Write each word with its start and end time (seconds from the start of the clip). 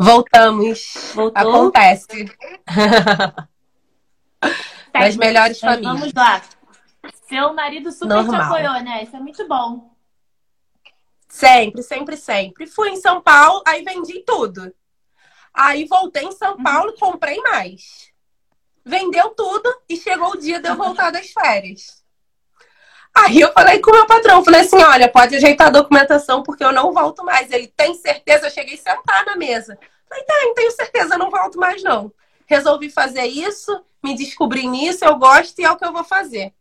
Voltamos. 0.00 1.12
Voltou? 1.14 1.42
Acontece. 1.42 2.06
Das 4.92 5.14
melhores 5.16 5.60
Mas 5.60 5.72
famílias. 5.72 6.00
Vamos 6.00 6.12
lá. 6.14 6.42
Seu 7.28 7.54
marido 7.54 7.92
super 7.92 8.08
te 8.08 8.24
Normal. 8.24 8.42
apoiou, 8.42 8.82
né? 8.82 9.04
Isso 9.04 9.14
é 9.14 9.20
muito 9.20 9.46
bom. 9.46 9.94
Sempre, 11.28 11.82
sempre, 11.82 12.16
sempre. 12.16 12.66
Fui 12.66 12.90
em 12.90 12.96
São 12.96 13.20
Paulo, 13.20 13.62
aí 13.64 13.84
vendi 13.84 14.24
tudo. 14.26 14.74
Aí 15.54 15.84
voltei 15.84 16.24
em 16.24 16.32
São 16.32 16.60
Paulo, 16.60 16.92
comprei 16.98 17.40
mais. 17.42 18.10
Vendeu 18.84 19.30
tudo 19.30 19.72
e 19.88 19.96
chegou 19.96 20.32
o 20.32 20.38
dia 20.38 20.60
de 20.60 20.68
eu 20.68 20.76
voltar 20.76 21.12
das 21.12 21.30
férias. 21.30 22.02
Aí 23.14 23.40
eu 23.40 23.52
falei 23.52 23.80
com 23.80 23.90
o 23.90 23.94
meu 23.94 24.06
patrão, 24.06 24.44
falei 24.44 24.60
assim, 24.60 24.82
olha, 24.82 25.08
pode 25.08 25.36
ajeitar 25.36 25.68
a 25.68 25.70
documentação 25.70 26.42
porque 26.42 26.64
eu 26.64 26.72
não 26.72 26.92
volto 26.92 27.24
mais. 27.24 27.50
Ele 27.50 27.66
tem 27.68 27.94
certeza? 27.94 28.46
Eu 28.46 28.50
cheguei 28.50 28.74
a 28.74 28.78
sentar 28.78 29.24
na 29.26 29.36
mesa. 29.36 29.78
Falei, 30.10 30.24
tem, 30.24 30.54
tenho 30.54 30.70
certeza, 30.72 31.16
não 31.16 31.30
volto 31.30 31.58
mais 31.58 31.80
não. 31.84 32.12
Resolvi 32.46 32.90
fazer 32.90 33.26
isso, 33.26 33.84
me 34.02 34.16
descobri 34.16 34.66
nisso, 34.66 35.04
eu 35.04 35.16
gosto 35.16 35.56
e 35.60 35.64
é 35.64 35.70
o 35.70 35.76
que 35.76 35.84
eu 35.84 35.92
vou 35.92 36.02
fazer. 36.02 36.52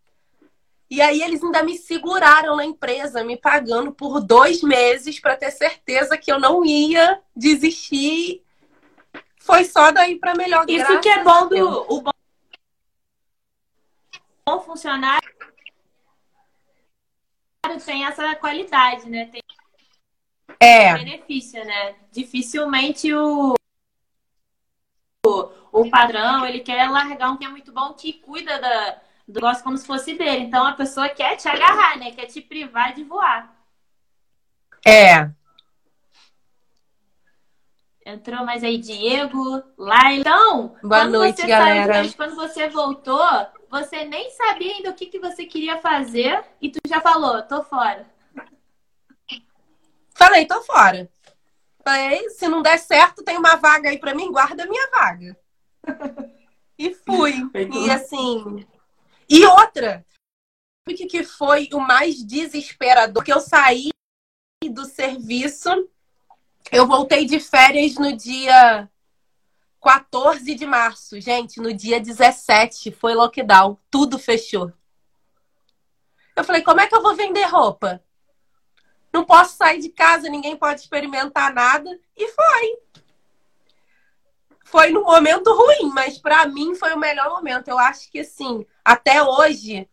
E 0.88 1.02
aí 1.02 1.22
eles 1.22 1.44
ainda 1.44 1.64
me 1.64 1.78
seguraram 1.78 2.56
na 2.56 2.66
empresa, 2.66 3.24
me 3.24 3.36
pagando 3.36 3.92
por 3.92 4.22
dois 4.22 4.62
meses 4.62 5.20
para 5.20 5.36
ter 5.36 5.52
certeza 5.52 6.18
que 6.18 6.32
eu 6.32 6.40
não 6.40 6.64
ia 6.64 7.22
desistir. 7.36 8.44
Foi 9.40 9.66
só 9.66 9.92
daí 9.92 10.16
para 10.16 10.36
melhor. 10.36 10.66
Isso 10.68 11.00
que 11.00 11.10
é 11.10 11.24
bom 11.24 11.48
do 11.48 11.86
o 11.94 12.02
bom, 12.02 12.12
bom 14.46 14.60
funcionário 14.62 15.30
tem 17.86 18.06
essa 18.06 18.36
qualidade, 18.36 19.08
né? 19.10 19.26
Tem 19.26 19.42
É, 20.62 20.94
benefício, 20.94 21.64
né? 21.64 21.96
Dificilmente 22.12 23.14
o, 23.14 23.54
o, 25.26 25.52
o 25.72 25.90
padrão, 25.90 26.46
ele 26.46 26.60
quer 26.60 26.90
largar 26.90 27.32
um 27.32 27.38
que 27.38 27.46
é 27.46 27.50
muito 27.50 27.72
bom, 27.72 27.94
que 27.94 28.14
cuida 28.14 28.60
da, 28.60 29.02
do 29.28 29.36
negócio 29.36 29.64
como 29.64 29.78
se 29.78 29.88
fosse 29.88 30.16
dele. 30.16 30.44
Então 30.44 30.66
a 30.66 30.74
pessoa 30.74 31.08
quer 31.08 31.38
te 31.38 31.48
agarrar, 31.48 31.98
né? 31.98 32.12
Quer 32.12 32.26
te 32.26 32.42
privar 32.42 32.94
de 32.94 33.04
voar. 33.04 33.56
é. 34.86 35.32
Entrou 38.06 38.44
mais 38.44 38.64
aí 38.64 38.80
Diego, 38.80 39.62
lá. 39.78 40.12
Então, 40.14 40.70
Boa 40.82 41.02
quando 41.04 41.12
noite, 41.12 41.42
você 41.42 41.48
galera. 41.48 41.94
Saiu, 41.94 42.14
quando 42.16 42.36
você 42.36 42.68
voltou, 42.68 43.24
você 43.70 44.04
nem 44.06 44.32
sabia 44.32 44.74
ainda 44.74 44.90
o 44.90 44.96
que, 44.96 45.06
que 45.06 45.20
você 45.20 45.46
queria 45.46 45.78
fazer 45.78 46.44
e 46.60 46.72
tu 46.72 46.80
já 46.88 47.00
falou, 47.00 47.42
tô 47.44 47.62
fora. 47.64 48.08
Falei, 50.20 50.46
tô 50.46 50.62
fora. 50.64 51.10
Falei, 51.82 52.30
se 52.32 52.46
não 52.50 52.62
der 52.62 52.78
certo, 52.78 53.24
tem 53.24 53.38
uma 53.38 53.56
vaga 53.56 53.90
aí 53.90 53.98
para 53.98 54.14
mim, 54.14 54.30
guarda 54.30 54.64
a 54.64 54.68
minha 54.68 54.90
vaga. 54.92 55.40
E 56.78 56.94
fui. 56.94 57.36
E 57.56 57.90
assim. 57.90 58.68
E 59.30 59.46
outra, 59.46 60.06
o 60.86 60.94
que, 60.94 61.06
que 61.06 61.24
foi 61.24 61.70
o 61.72 61.80
mais 61.80 62.22
desesperador? 62.22 63.24
Que 63.24 63.32
eu 63.32 63.40
saí 63.40 63.92
do 64.70 64.84
serviço, 64.84 65.70
eu 66.70 66.86
voltei 66.86 67.26
de 67.26 67.40
férias 67.40 67.96
no 67.96 68.14
dia 68.14 68.90
14 69.82 70.54
de 70.54 70.66
março. 70.66 71.22
Gente, 71.22 71.62
no 71.62 71.74
dia 71.74 72.02
17 72.02 72.92
foi 72.92 73.16
lockdown, 73.16 73.78
tudo 73.90 74.20
fechou. 74.20 74.74
Eu 76.36 76.44
falei, 76.44 76.62
como 76.62 76.82
é 76.82 76.88
que 76.88 76.96
eu 76.96 77.02
vou 77.02 77.16
vender 77.16 77.46
roupa? 77.46 78.04
Não 79.12 79.26
posso 79.26 79.58
sair 79.58 79.80
de 79.80 79.90
casa, 79.90 80.30
ninguém 80.30 80.56
pode 80.56 80.82
experimentar 80.82 81.54
nada. 81.54 81.90
E 82.16 82.28
foi. 82.28 82.78
Foi 84.66 84.90
num 84.92 85.04
momento 85.04 85.52
ruim, 85.52 85.90
mas 85.94 86.18
para 86.20 86.46
mim 86.46 86.76
foi 86.76 86.94
o 86.94 87.00
melhor 87.00 87.30
momento. 87.30 87.68
Eu 87.70 87.80
acho 87.80 88.12
que 88.12 88.20
assim, 88.20 88.66
até 88.86 89.24
hoje, 89.24 89.90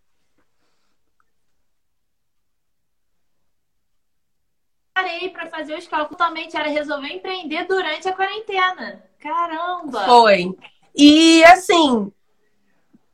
Parei 4.97 5.29
pra 5.29 5.47
fazer 5.47 5.77
os 5.77 5.87
cálculos 5.87 6.17
totalmente, 6.17 6.57
era 6.57 6.71
resolver 6.71 7.09
empreender 7.09 7.67
durante 7.67 8.09
a 8.09 8.15
quarentena. 8.15 9.05
Caramba! 9.19 10.07
foi. 10.07 10.57
E 10.95 11.45
assim, 11.45 12.11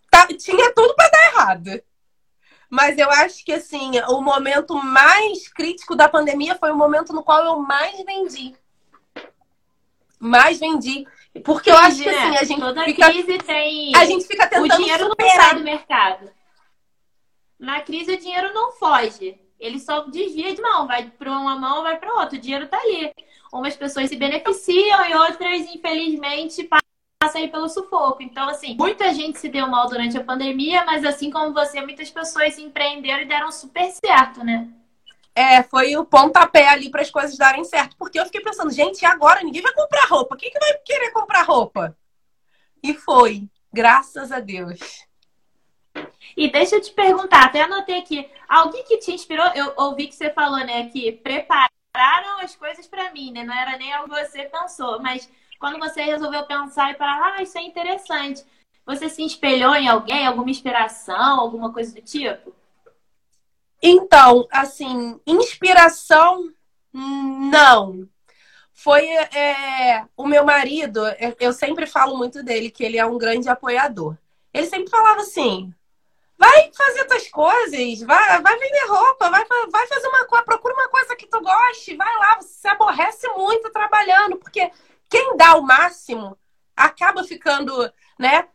tá- 0.09 0.29
tinha 0.29 0.73
tudo 0.73 0.95
para 0.95 1.11
dar 1.11 1.27
errado. 1.33 1.83
Mas 2.75 2.97
eu 2.97 3.11
acho 3.11 3.45
que 3.45 3.53
assim, 3.53 4.01
o 4.09 4.23
momento 4.23 4.75
mais 4.83 5.47
crítico 5.47 5.95
da 5.95 6.09
pandemia 6.09 6.55
foi 6.55 6.71
o 6.71 6.75
momento 6.75 7.13
no 7.13 7.23
qual 7.23 7.45
eu 7.45 7.59
mais 7.59 8.03
vendi. 8.03 8.57
Mais 10.19 10.59
vendi. 10.59 11.07
Porque 11.45 11.71
eu 11.71 11.77
acho 11.77 11.97
que 11.97 12.09
Entendi, 12.09 12.17
assim, 12.17 12.31
né? 12.31 12.39
a 12.39 12.45
gente 12.45 12.61
Toda 12.63 12.85
fica, 12.85 13.11
crise 13.11 13.39
tem. 13.39 13.95
a 13.95 14.07
gente 14.07 14.27
fica 14.27 14.47
O 14.47 14.49
tentando 14.49 14.77
dinheiro 14.79 15.03
não 15.05 15.11
superar. 15.11 15.37
sai 15.43 15.55
do 15.57 15.61
mercado. 15.65 16.31
Na 17.59 17.81
crise, 17.83 18.15
o 18.15 18.19
dinheiro 18.19 18.55
não 18.55 18.73
foge. 18.73 19.39
Ele 19.61 19.79
só 19.79 20.01
desvia 20.07 20.55
de 20.55 20.63
mão. 20.63 20.87
Vai 20.87 21.11
para 21.11 21.31
uma 21.31 21.55
mão, 21.57 21.83
vai 21.83 21.99
para 21.99 22.15
outra. 22.15 22.39
O 22.39 22.41
dinheiro 22.41 22.69
tá 22.69 22.79
ali. 22.79 23.13
Umas 23.53 23.77
pessoas 23.77 24.09
se 24.09 24.17
beneficiam 24.17 25.07
e 25.11 25.15
outras, 25.15 25.61
infelizmente, 25.75 26.65
passam 27.23 27.41
aí 27.41 27.49
pelo 27.49 27.69
sufoco. 27.69 28.23
Então, 28.23 28.49
assim, 28.49 28.77
muita 28.77 29.15
gente 29.15 29.39
se 29.39 29.49
deu 29.49 29.69
mal 29.69 29.89
durante 29.89 30.19
a 30.19 30.25
pandemia, 30.25 30.85
mas 30.85 31.05
assim 31.05 31.31
como 31.31 31.53
você, 31.53 31.81
muitas 31.81 32.11
pessoas 32.11 32.59
empreenderam 32.59 33.23
e 33.23 33.27
deram 33.27 33.53
super 33.53 33.89
certo, 33.93 34.43
né? 34.43 34.69
É, 35.35 35.63
foi 35.63 35.97
o 35.97 36.05
pontapé 36.05 36.69
ali 36.69 36.91
para 36.91 37.01
as 37.01 37.11
coisas 37.11 37.37
darem 37.39 37.65
certo. 37.65 37.97
Porque 37.97 38.19
eu 38.19 38.25
fiquei 38.25 38.41
pensando, 38.41 38.71
gente, 38.73 39.07
agora? 39.07 39.43
Ninguém 39.43 39.63
vai 39.63 39.73
comprar 39.73 40.07
roupa. 40.09 40.37
Quem 40.37 40.51
que 40.51 40.59
vai 40.59 40.75
querer 40.85 41.11
comprar 41.13 41.43
roupa? 41.43 41.97
E 42.83 42.93
foi. 42.93 43.49
Graças 43.73 44.33
a 44.33 44.41
Deus. 44.41 44.79
E 46.37 46.51
deixa 46.51 46.77
eu 46.77 46.81
te 46.81 46.93
perguntar, 46.93 47.45
até 47.45 47.63
anotei 47.63 47.99
aqui, 47.99 48.29
alguém 48.49 48.83
que 48.85 48.99
te 48.99 49.13
inspirou, 49.13 49.47
eu 49.55 49.75
ouvi 49.77 50.07
que 50.07 50.15
você 50.15 50.31
falou, 50.31 50.59
né, 50.59 50.89
que 50.89 51.13
prepararam 51.13 52.41
as 52.41 52.57
coisas 52.57 52.87
pra 52.87 53.13
mim, 53.13 53.31
né? 53.31 53.45
Não 53.45 53.55
era 53.55 53.77
nem 53.77 53.93
algo 53.93 54.15
que 54.15 54.25
você 54.25 54.45
pensou, 54.45 55.01
mas 55.01 55.31
quando 55.63 55.79
você 55.79 56.03
resolveu 56.03 56.45
pensar 56.45 56.91
e 56.91 56.97
falar, 56.97 57.37
ah, 57.37 57.43
isso 57.45 57.57
é 57.57 57.63
interessante, 57.63 58.45
você 58.85 59.09
se 59.09 59.25
espelhou 59.25 59.77
em 59.77 59.87
alguém, 59.87 60.27
alguma 60.27 60.51
inspiração, 60.51 61.39
alguma 61.39 61.73
coisa 61.73 61.95
do 61.95 62.03
tipo? 62.03 62.53
Então, 63.81 64.49
assim, 64.51 65.21
inspiração, 65.25 66.53
não. 66.93 68.09
Foi 68.73 69.07
é, 69.07 70.05
o 70.17 70.27
meu 70.27 70.45
marido, 70.45 71.01
eu- 71.39 71.53
sempre 71.53 71.87
falo 71.87 72.19
muito 72.19 72.43
dele, 72.43 72.69
que 72.69 72.83
ele 72.83 72.99
é 72.99 73.07
um 73.07 73.17
grande 73.17 73.49
apoiador. 73.49 74.17
Ele 74.53 74.67
sempre 74.67 74.91
falava 74.91 75.21
assim: 75.21 75.73
vai 76.37 76.73
fazer 76.73 77.05
tuas 77.05 77.29
coisas, 77.29 78.01
vai, 78.01 78.43
vai 78.43 78.59
vender 78.59 78.87
roupa, 78.89 79.31
vai, 79.31 79.45
vai 79.71 79.87
fazer 79.87 80.09
uma 80.09 80.25
coisa, 80.25 80.45
procura 80.45 80.75
uma 80.75 80.89
coisa 80.89 81.15
que 81.15 81.29
tu 81.29 81.41
goste, 81.41 81.95
vai 81.95 82.13
lá, 82.19 82.41
você 82.41 82.49
se 82.49 82.67
aborrece 82.67 83.29
muito 83.29 83.71
trabalhando, 83.71 84.39
porque 84.39 84.69
quem 85.13 85.37
dá 85.37 85.57
o 85.57 85.63
máximo 85.63 86.39
acaba 86.75 87.23
ficando, 87.23 87.71
né, 88.19 88.49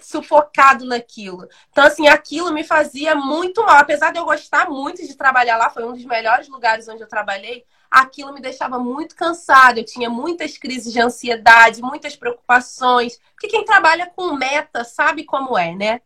sufocado 0.00 0.86
naquilo. 0.86 1.46
Então, 1.70 1.84
assim, 1.84 2.08
aquilo 2.08 2.54
me 2.54 2.64
fazia 2.64 3.14
muito 3.14 3.62
mal. 3.62 3.76
Apesar 3.76 4.10
de 4.10 4.18
eu 4.18 4.24
gostar 4.24 4.70
muito 4.70 5.06
de 5.06 5.14
trabalhar 5.14 5.58
lá, 5.58 5.68
foi 5.68 5.84
um 5.84 5.92
dos 5.92 6.04
melhores 6.06 6.48
lugares 6.48 6.88
onde 6.88 7.02
eu 7.02 7.06
trabalhei, 7.06 7.66
aquilo 7.90 8.32
me 8.32 8.40
deixava 8.40 8.78
muito 8.78 9.14
cansada. 9.14 9.78
Eu 9.78 9.84
tinha 9.84 10.08
muitas 10.08 10.56
crises 10.56 10.90
de 10.90 10.98
ansiedade, 10.98 11.82
muitas 11.82 12.16
preocupações. 12.16 13.20
Porque 13.32 13.48
quem 13.48 13.62
trabalha 13.62 14.10
com 14.16 14.32
meta 14.32 14.84
sabe 14.84 15.24
como 15.24 15.58
é, 15.58 15.74
né? 15.74 16.00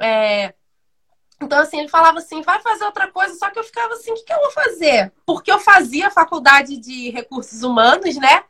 É... 0.00 0.54
Então, 1.40 1.60
assim, 1.60 1.78
ele 1.78 1.88
falava 1.88 2.18
assim, 2.18 2.42
vai 2.42 2.60
fazer 2.60 2.84
outra 2.84 3.06
coisa, 3.12 3.32
só 3.36 3.48
que 3.48 3.60
eu 3.60 3.64
ficava 3.64 3.94
assim, 3.94 4.10
o 4.10 4.14
que, 4.16 4.24
que 4.24 4.32
eu 4.32 4.40
vou 4.40 4.50
fazer? 4.50 5.12
Porque 5.24 5.52
eu 5.52 5.60
fazia 5.60 6.10
faculdade 6.10 6.76
de 6.78 7.10
recursos 7.10 7.62
humanos, 7.62 8.16
né? 8.16 8.42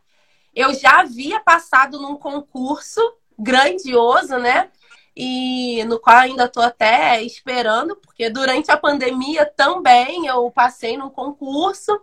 Eu 0.54 0.74
já 0.74 1.00
havia 1.00 1.40
passado 1.40 2.00
num 2.00 2.16
concurso 2.16 3.00
grandioso, 3.38 4.36
né? 4.38 4.70
E 5.16 5.84
no 5.84 5.98
qual 5.98 6.16
ainda 6.16 6.44
estou 6.44 6.62
até 6.62 7.22
esperando, 7.22 7.96
porque 7.96 8.30
durante 8.30 8.70
a 8.70 8.76
pandemia 8.76 9.44
também 9.44 10.26
eu 10.26 10.50
passei 10.50 10.96
num 10.96 11.10
concurso 11.10 12.00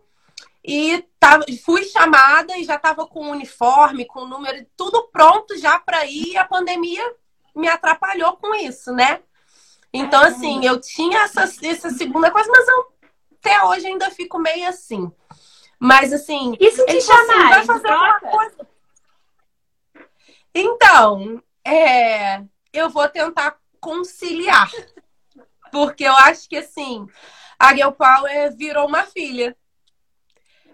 e 0.63 1.05
tava, 1.19 1.45
fui 1.63 1.85
chamada 1.85 2.57
e 2.57 2.63
já 2.63 2.75
estava 2.75 3.07
com 3.07 3.31
uniforme, 3.31 4.05
com 4.05 4.25
número, 4.25 4.65
tudo 4.75 5.07
pronto 5.07 5.57
já 5.57 5.79
para 5.79 6.05
ir. 6.05 6.33
E 6.33 6.37
a 6.37 6.45
pandemia 6.45 7.03
me 7.55 7.67
atrapalhou 7.67 8.35
com 8.35 8.53
isso, 8.53 8.91
né? 8.91 9.21
Então, 9.93 10.21
assim, 10.21 10.65
eu 10.65 10.79
tinha 10.79 11.19
essa, 11.21 11.43
essa 11.43 11.89
segunda 11.91 12.29
coisa, 12.29 12.49
mas 12.51 12.67
eu 12.67 12.91
até 13.39 13.63
hoje 13.63 13.87
ainda 13.87 14.11
fico 14.11 14.37
meio 14.37 14.67
assim. 14.67 15.11
Mas, 15.79 16.11
assim, 16.11 16.55
E 16.59 16.71
se 16.71 16.83
te 16.85 16.91
ele 16.91 17.01
falou 17.01 17.53
assim, 17.53 17.65
fazer 17.67 17.87
alguma 17.89 18.19
troca? 18.19 18.37
coisa. 18.37 18.67
Então, 20.53 21.41
é, 21.63 22.41
eu 22.73 22.89
vou 22.89 23.07
tentar 23.07 23.57
conciliar. 23.79 24.71
Porque 25.71 26.03
eu 26.03 26.13
acho 26.13 26.49
que, 26.49 26.57
assim, 26.57 27.07
a 27.59 27.75
Girl 27.75 27.91
Power 27.91 28.55
virou 28.55 28.87
uma 28.87 29.03
filha. 29.03 29.55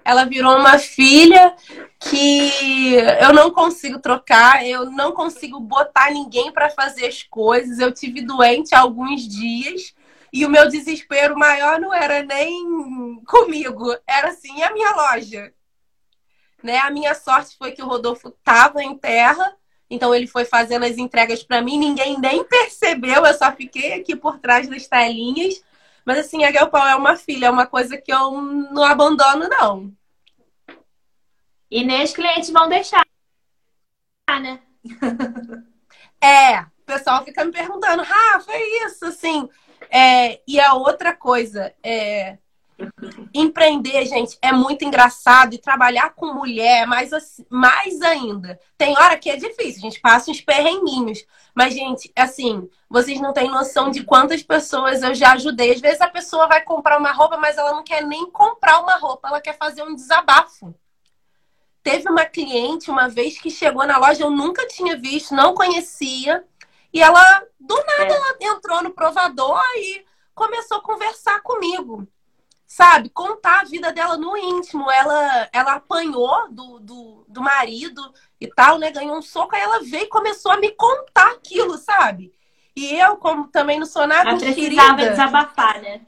Ela 0.06 0.26
virou 0.26 0.58
uma 0.58 0.78
filha 0.78 1.56
que 2.00 2.52
que 2.60 2.96
eu 2.96 3.34
não 3.34 3.52
consigo 3.52 4.00
trocar, 4.00 4.66
eu 4.66 4.92
não 4.92 5.14
consigo 5.14 5.60
botar 5.62 6.12
ninguém 6.12 6.52
para 6.52 6.70
fazer 6.70 7.08
as 7.08 7.24
coisas. 7.24 7.80
Eu 7.80 7.92
tive 7.92 8.22
doente 8.22 8.76
alguns 8.76 9.28
dias 9.28 9.94
e 10.34 10.48
o 10.48 10.50
meu 10.50 10.68
desespero 10.68 11.38
maior 11.38 11.80
não 11.80 11.94
era 11.94 12.24
nem 12.24 13.22
comigo, 13.28 13.96
era 14.08 14.30
assim 14.30 14.64
a 14.64 14.74
minha 14.74 14.90
loja. 14.96 15.54
Né? 16.64 16.80
A 16.80 16.90
minha 16.90 17.14
sorte 17.14 17.56
foi 17.56 17.72
que 17.72 17.84
o 17.84 17.86
Rodolfo 17.86 18.30
estava 18.30 18.82
em 18.82 18.98
terra, 18.98 19.56
então 19.88 20.14
ele 20.16 20.26
foi 20.26 20.44
fazendo 20.44 20.86
as 20.86 20.98
entregas 20.98 21.44
para 21.44 21.62
mim, 21.62 21.78
ninguém 21.78 22.20
nem 22.20 22.44
percebeu, 22.44 23.24
eu 23.24 23.34
só 23.36 23.52
fiquei 23.52 23.94
aqui 23.94 24.16
por 24.16 24.40
trás 24.40 24.68
das 24.68 24.88
telinhas. 24.88 25.64
Mas 26.04 26.18
assim, 26.18 26.44
a 26.44 26.52
Gelpal 26.52 26.88
é 26.88 26.96
uma 26.96 27.16
filha, 27.16 27.46
é 27.46 27.52
uma 27.52 27.68
coisa 27.68 27.96
que 27.96 28.12
eu 28.12 28.32
não 28.42 28.84
abandono, 28.84 29.48
não. 29.48 29.94
E 31.70 31.84
nem 31.86 32.04
os 32.04 32.12
clientes 32.12 32.50
vão 32.50 32.68
deixar, 32.68 33.06
né? 34.42 34.60
é, 36.20 36.62
o 36.62 36.86
pessoal 36.86 37.24
fica 37.24 37.46
me 37.46 37.52
perguntando, 37.52 38.02
Rafa, 38.04 38.52
é 38.52 38.86
isso, 38.86 39.06
assim. 39.06 39.48
É, 39.90 40.42
e 40.48 40.60
a 40.60 40.74
outra 40.74 41.16
coisa, 41.16 41.74
é, 41.84 42.38
empreender, 43.34 44.06
gente, 44.06 44.38
é 44.42 44.52
muito 44.52 44.84
engraçado 44.84 45.54
e 45.54 45.58
trabalhar 45.58 46.14
com 46.14 46.34
mulher 46.34 46.86
mais, 46.88 47.12
mais 47.50 48.02
ainda. 48.02 48.60
Tem 48.78 48.98
hora 48.98 49.18
que 49.18 49.30
é 49.30 49.36
difícil, 49.36 49.80
a 49.80 49.90
gente 49.90 50.02
passa 50.02 50.32
uns 50.32 50.42
perrenguinhos. 50.42 51.26
Mas, 51.56 51.74
gente, 51.74 52.12
assim, 52.16 52.68
vocês 52.90 53.22
não 53.22 53.32
têm 53.32 53.50
noção 53.50 53.92
de 53.92 54.04
quantas 54.04 54.42
pessoas 54.42 55.04
eu 55.04 55.14
já 55.14 55.34
ajudei. 55.34 55.72
Às 55.74 55.82
vezes 55.82 56.02
a 56.02 56.08
pessoa 56.08 56.48
vai 56.48 56.62
comprar 56.62 56.98
uma 56.98 57.12
roupa, 57.12 57.38
mas 57.38 57.58
ela 57.58 57.74
não 57.74 57.84
quer 57.84 58.04
nem 58.04 58.30
comprar 58.32 58.80
uma 58.80 58.98
roupa, 58.98 59.28
ela 59.28 59.42
quer 59.42 59.58
fazer 59.58 59.84
um 59.84 59.96
desabafo. 59.96 60.74
Teve 61.84 62.10
uma 62.10 62.26
cliente 62.26 62.90
uma 62.90 63.10
vez 63.10 63.40
que 63.40 63.52
chegou 63.52 63.86
na 63.86 63.98
loja, 63.98 64.24
eu 64.24 64.32
nunca 64.32 64.66
tinha 64.68 64.98
visto, 64.98 65.36
não 65.36 65.54
conhecia. 65.54 66.44
E 66.94 67.02
ela, 67.02 67.24
do 67.60 67.76
nada, 67.76 68.14
é. 68.14 68.16
ela 68.16 68.38
entrou 68.40 68.84
no 68.84 68.92
provador 68.92 69.60
e 69.78 70.06
começou 70.36 70.78
a 70.78 70.84
conversar 70.84 71.42
comigo. 71.42 72.08
Sabe? 72.68 73.10
Contar 73.10 73.62
a 73.62 73.64
vida 73.66 73.92
dela 73.92 74.16
no 74.16 74.38
íntimo. 74.38 74.90
Ela, 74.90 75.50
ela 75.52 75.74
apanhou 75.74 76.52
do, 76.52 76.80
do, 76.80 77.26
do 77.28 77.42
marido 77.42 78.14
e 78.40 78.48
tal, 78.48 78.78
né? 78.78 78.92
Ganhou 78.92 79.18
um 79.18 79.22
soco, 79.22 79.56
aí 79.56 79.62
ela 79.62 79.80
veio 79.82 80.04
e 80.04 80.10
começou 80.10 80.52
a 80.52 80.58
me 80.58 80.72
contar 80.72 81.32
aquilo, 81.32 81.78
sabe? 81.78 82.34
E 82.76 82.96
eu, 83.00 83.18
como 83.18 83.48
também 83.48 83.80
não 83.80 83.86
sou 83.86 84.08
nada 84.08 84.32
ela 84.32 84.40
precisava 84.40 84.96
desabafar, 84.98 85.82
né? 85.82 86.02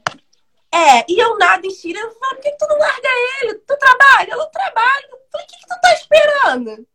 É, 0.72 1.04
e 1.08 1.18
eu 1.18 1.38
nada 1.38 1.66
enxerida, 1.66 2.00
eu 2.00 2.10
falei, 2.12 2.34
por 2.34 2.42
que, 2.42 2.50
que 2.50 2.58
tu 2.58 2.66
não 2.68 2.78
larga 2.78 3.08
ele? 3.40 3.54
Tu 3.54 3.78
trabalha? 3.78 4.32
Eu 4.32 4.46
trabalho. 4.46 5.06
Eu 5.10 5.18
falei, 5.30 5.46
o 5.46 5.48
que, 5.48 5.56
que 5.56 5.66
tu 5.66 5.80
tá 5.80 5.94
esperando? 5.94 6.86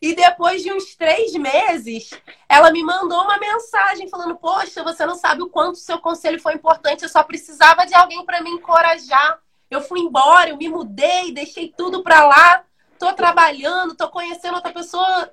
E 0.00 0.14
depois 0.14 0.62
de 0.62 0.72
uns 0.72 0.94
três 0.94 1.32
meses, 1.34 2.10
ela 2.48 2.70
me 2.70 2.82
mandou 2.82 3.20
uma 3.22 3.38
mensagem 3.38 4.08
falando: 4.08 4.36
Poxa, 4.36 4.82
você 4.82 5.04
não 5.04 5.14
sabe 5.14 5.42
o 5.42 5.48
quanto 5.48 5.74
o 5.74 5.78
seu 5.78 5.98
conselho 5.98 6.40
foi 6.40 6.54
importante, 6.54 7.02
eu 7.02 7.08
só 7.08 7.22
precisava 7.22 7.84
de 7.86 7.94
alguém 7.94 8.24
para 8.24 8.42
me 8.42 8.50
encorajar. 8.50 9.38
Eu 9.70 9.82
fui 9.82 10.00
embora, 10.00 10.50
eu 10.50 10.56
me 10.56 10.68
mudei, 10.68 11.32
deixei 11.32 11.68
tudo 11.76 12.02
para 12.02 12.26
lá, 12.26 12.64
tô 12.98 13.12
trabalhando, 13.12 13.94
tô 13.94 14.08
conhecendo 14.08 14.54
outra 14.54 14.72
pessoa. 14.72 15.30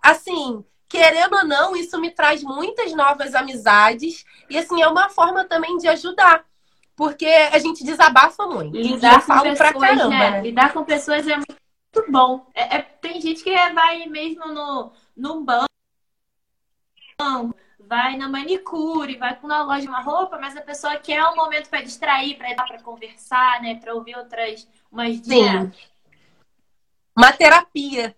Assim, 0.00 0.64
querendo 0.88 1.34
ou 1.36 1.44
não, 1.44 1.76
isso 1.76 2.00
me 2.00 2.10
traz 2.10 2.42
muitas 2.42 2.92
novas 2.92 3.34
amizades 3.34 4.24
e 4.48 4.56
assim 4.56 4.80
é 4.80 4.88
uma 4.88 5.10
forma 5.10 5.44
também 5.44 5.76
de 5.76 5.88
ajudar 5.88 6.44
porque 6.96 7.26
a 7.26 7.58
gente 7.58 7.84
desabafa 7.84 8.46
muito. 8.46 8.76
Lidar 8.76 9.24
com 9.26 9.40
pessoas, 9.42 9.72
caramba, 9.72 10.08
né? 10.08 10.30
né? 10.30 10.40
Lidar 10.42 10.72
com 10.72 10.84
pessoas 10.84 11.26
é 11.26 11.36
muito 11.36 11.63
bom. 12.10 12.46
É, 12.54 12.76
é, 12.76 12.82
tem 12.82 13.20
gente 13.20 13.42
que 13.42 13.54
vai 13.70 14.06
mesmo 14.06 14.46
no, 14.52 14.92
no 15.16 15.42
banco, 15.42 15.68
vai 17.78 18.16
na 18.16 18.28
manicure, 18.28 19.16
vai 19.16 19.38
na 19.42 19.62
loja 19.62 19.82
de 19.82 19.88
uma 19.88 20.00
roupa, 20.00 20.38
mas 20.38 20.56
a 20.56 20.62
pessoa 20.62 20.96
quer 20.96 21.24
um 21.26 21.36
momento 21.36 21.68
para 21.68 21.82
distrair, 21.82 22.36
para 22.36 22.54
dar 22.54 22.66
para 22.66 22.82
conversar, 22.82 23.60
né? 23.62 23.76
Para 23.76 23.94
ouvir 23.94 24.16
outras 24.16 24.66
umas 24.90 25.16
Sim. 25.18 25.72
Uma 27.16 27.32
terapia. 27.32 28.16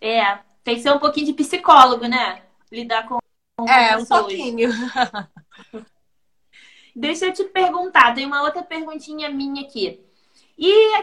É, 0.00 0.38
tem 0.62 0.76
que 0.76 0.82
ser 0.82 0.92
um 0.92 0.98
pouquinho 0.98 1.26
de 1.26 1.32
psicólogo, 1.32 2.06
né? 2.06 2.42
Lidar 2.70 3.06
com, 3.06 3.18
com 3.56 3.68
É, 3.68 3.96
um 3.96 4.06
pouquinho. 4.06 4.70
Deixa 6.94 7.26
eu 7.26 7.32
te 7.32 7.44
perguntar, 7.44 8.14
tem 8.14 8.26
uma 8.26 8.42
outra 8.42 8.62
perguntinha 8.62 9.30
minha 9.30 9.62
aqui. 9.62 10.04
E 10.58 10.94
a 10.94 11.02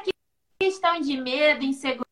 questão 0.59 0.99
de 0.99 1.17
medo, 1.17 1.63
insegurança, 1.63 2.05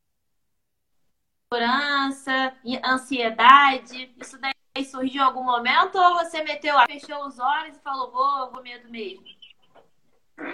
ansiedade, 2.84 4.14
isso 4.22 4.38
daí 4.40 4.86
surgiu 4.86 5.22
em 5.22 5.26
algum 5.26 5.44
momento 5.44 5.98
ou 5.98 6.16
você 6.16 6.44
meteu 6.44 6.76
fechou 6.88 7.26
os 7.26 7.40
olhos 7.40 7.78
e 7.78 7.82
falou, 7.82 8.12
vou, 8.12 8.52
vou 8.52 8.64
medo 8.64 8.90
mesmo? 8.90 9.24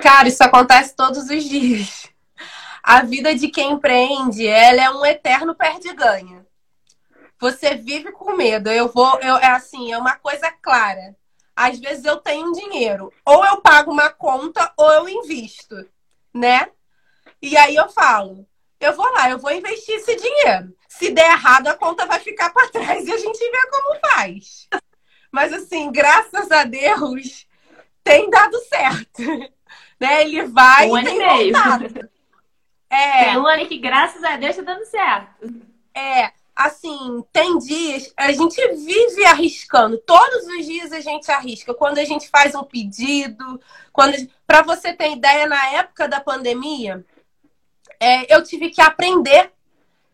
Cara, 0.01 0.27
isso 0.27 0.43
acontece 0.43 0.95
todos 0.95 1.29
os 1.29 1.43
dias. 1.43 2.07
A 2.83 3.01
vida 3.01 3.35
de 3.35 3.49
quem 3.49 3.73
empreende, 3.73 4.47
ela 4.47 4.81
é 4.81 4.89
um 4.89 5.05
eterno 5.05 5.55
perde-ganha. 5.55 6.45
Você 7.39 7.75
vive 7.75 8.11
com 8.11 8.35
medo. 8.35 8.69
Eu 8.69 8.87
vou, 8.87 9.19
eu, 9.21 9.37
é 9.37 9.47
assim, 9.47 9.91
é 9.91 9.97
uma 9.97 10.15
coisa 10.15 10.51
clara 10.51 11.15
às 11.61 11.79
vezes 11.79 12.05
eu 12.05 12.17
tenho 12.17 12.51
dinheiro, 12.53 13.13
ou 13.25 13.45
eu 13.45 13.61
pago 13.61 13.91
uma 13.91 14.09
conta 14.09 14.73
ou 14.75 14.91
eu 14.91 15.09
invisto, 15.09 15.75
né? 16.33 16.67
E 17.41 17.57
aí 17.57 17.75
eu 17.75 17.89
falo, 17.89 18.47
eu 18.79 18.95
vou 18.95 19.11
lá, 19.13 19.29
eu 19.29 19.37
vou 19.37 19.51
investir 19.51 19.95
esse 19.95 20.15
dinheiro. 20.15 20.75
Se 20.87 21.09
der 21.11 21.31
errado, 21.31 21.67
a 21.67 21.75
conta 21.75 22.05
vai 22.05 22.19
ficar 22.19 22.51
para 22.51 22.69
trás 22.69 23.05
e 23.07 23.11
a 23.11 23.17
gente 23.17 23.39
vê 23.39 23.67
como 23.69 23.99
faz. 23.99 24.67
Mas 25.31 25.53
assim, 25.53 25.91
graças 25.91 26.51
a 26.51 26.63
Deus, 26.63 27.47
tem 28.03 28.29
dado 28.29 28.57
certo. 28.65 29.21
Né? 29.99 30.23
Ele 30.23 30.47
vai 30.47 30.89
um 30.89 30.97
e 30.97 31.03
tem 31.03 31.17
meio. 31.19 31.53
É. 32.89 33.25
Tem 33.25 33.37
um 33.37 33.45
ano 33.47 33.67
que, 33.67 33.77
graças 33.77 34.21
a 34.21 34.35
Deus, 34.35 34.55
tá 34.55 34.63
dando 34.63 34.83
certo. 34.83 35.63
É 35.95 36.31
assim, 36.55 37.23
tem 37.31 37.57
dias, 37.57 38.13
a 38.15 38.31
gente 38.31 38.55
vive 38.75 39.25
arriscando. 39.25 39.97
Todos 39.99 40.45
os 40.47 40.65
dias 40.65 40.91
a 40.91 40.99
gente 40.99 41.31
arrisca. 41.31 41.73
Quando 41.73 41.97
a 41.97 42.03
gente 42.03 42.29
faz 42.29 42.53
um 42.53 42.63
pedido, 42.63 43.59
quando 43.91 44.15
para 44.45 44.61
você 44.61 44.93
ter 44.93 45.11
ideia, 45.11 45.47
na 45.47 45.69
época 45.71 46.07
da 46.07 46.19
pandemia, 46.19 47.05
é, 48.01 48.35
eu 48.35 48.43
tive 48.43 48.71
que 48.71 48.81
aprender 48.81 49.53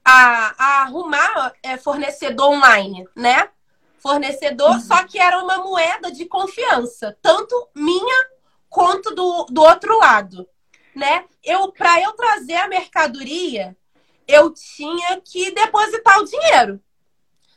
a, 0.03 0.55
a 0.57 0.81
arrumar 0.81 1.53
é, 1.63 1.77
fornecedor 1.77 2.51
online, 2.51 3.07
né? 3.15 3.49
Fornecedor, 3.97 4.71
uhum. 4.71 4.81
só 4.81 5.05
que 5.05 5.17
era 5.17 5.41
uma 5.41 5.59
moeda 5.59 6.11
de 6.11 6.25
confiança, 6.25 7.17
tanto 7.21 7.69
minha 7.73 8.27
quanto 8.69 9.15
do, 9.15 9.45
do 9.45 9.61
outro 9.61 9.97
lado, 9.99 10.45
né? 10.93 11.23
Eu 11.41 11.71
para 11.71 12.01
eu 12.01 12.11
trazer 12.11 12.57
a 12.57 12.67
mercadoria, 12.67 13.75
eu 14.27 14.53
tinha 14.53 15.21
que 15.21 15.51
depositar 15.51 16.19
o 16.19 16.25
dinheiro. 16.25 16.81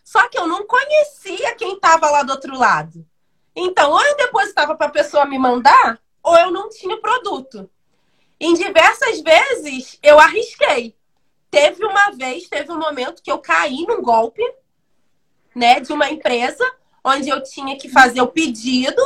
Só 0.04 0.28
que 0.28 0.38
eu 0.38 0.46
não 0.46 0.64
conhecia 0.64 1.56
quem 1.56 1.74
estava 1.74 2.08
lá 2.08 2.22
do 2.22 2.30
outro 2.30 2.56
lado. 2.56 3.04
Então, 3.54 3.90
ou 3.90 4.00
eu 4.00 4.16
depositava 4.16 4.76
para 4.76 4.86
a 4.86 4.92
pessoa 4.92 5.26
me 5.26 5.38
mandar, 5.40 6.00
ou 6.22 6.36
eu 6.36 6.52
não 6.52 6.68
tinha 6.68 6.94
o 6.94 7.00
produto. 7.00 7.68
Em 8.40 8.54
diversas 8.54 9.20
vezes 9.20 9.98
eu 10.02 10.18
arrisquei. 10.18 10.96
Teve 11.50 11.84
uma 11.84 12.10
vez, 12.12 12.48
teve 12.48 12.72
um 12.72 12.78
momento 12.78 13.22
que 13.22 13.30
eu 13.30 13.38
caí 13.38 13.84
num 13.86 14.00
golpe, 14.00 14.42
né, 15.54 15.80
de 15.80 15.92
uma 15.92 16.08
empresa 16.08 16.64
onde 17.04 17.28
eu 17.28 17.42
tinha 17.42 17.76
que 17.76 17.88
fazer 17.88 18.22
o 18.22 18.28
pedido 18.28 19.02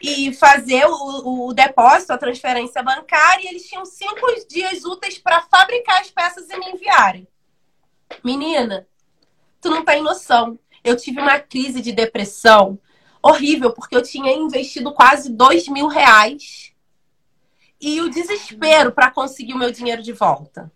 e 0.00 0.32
fazer 0.32 0.86
o, 0.86 1.48
o, 1.48 1.52
depósito, 1.52 2.12
a 2.12 2.18
transferência 2.18 2.82
bancária, 2.82 3.44
e 3.44 3.48
eles 3.48 3.68
tinham 3.68 3.84
cinco 3.84 4.26
dias 4.48 4.84
úteis 4.84 5.18
para 5.18 5.42
fabricar 5.42 6.00
as 6.00 6.10
peças 6.10 6.48
e 6.48 6.56
me 6.56 6.70
enviarem. 6.70 7.26
Menina, 8.24 8.86
tu 9.60 9.68
não 9.70 9.84
tem 9.84 10.02
noção. 10.02 10.58
Eu 10.84 10.96
tive 10.96 11.20
uma 11.20 11.40
crise 11.40 11.80
de 11.80 11.92
depressão 11.92 12.78
horrível, 13.20 13.72
porque 13.72 13.96
eu 13.96 14.02
tinha 14.02 14.32
investido 14.32 14.94
quase 14.94 15.30
dois 15.30 15.66
mil 15.68 15.88
reais 15.88 16.67
e 17.80 18.00
o 18.00 18.10
desespero 18.10 18.92
para 18.92 19.10
conseguir 19.10 19.54
o 19.54 19.58
meu 19.58 19.70
dinheiro 19.70 20.02
de 20.02 20.12
volta. 20.12 20.70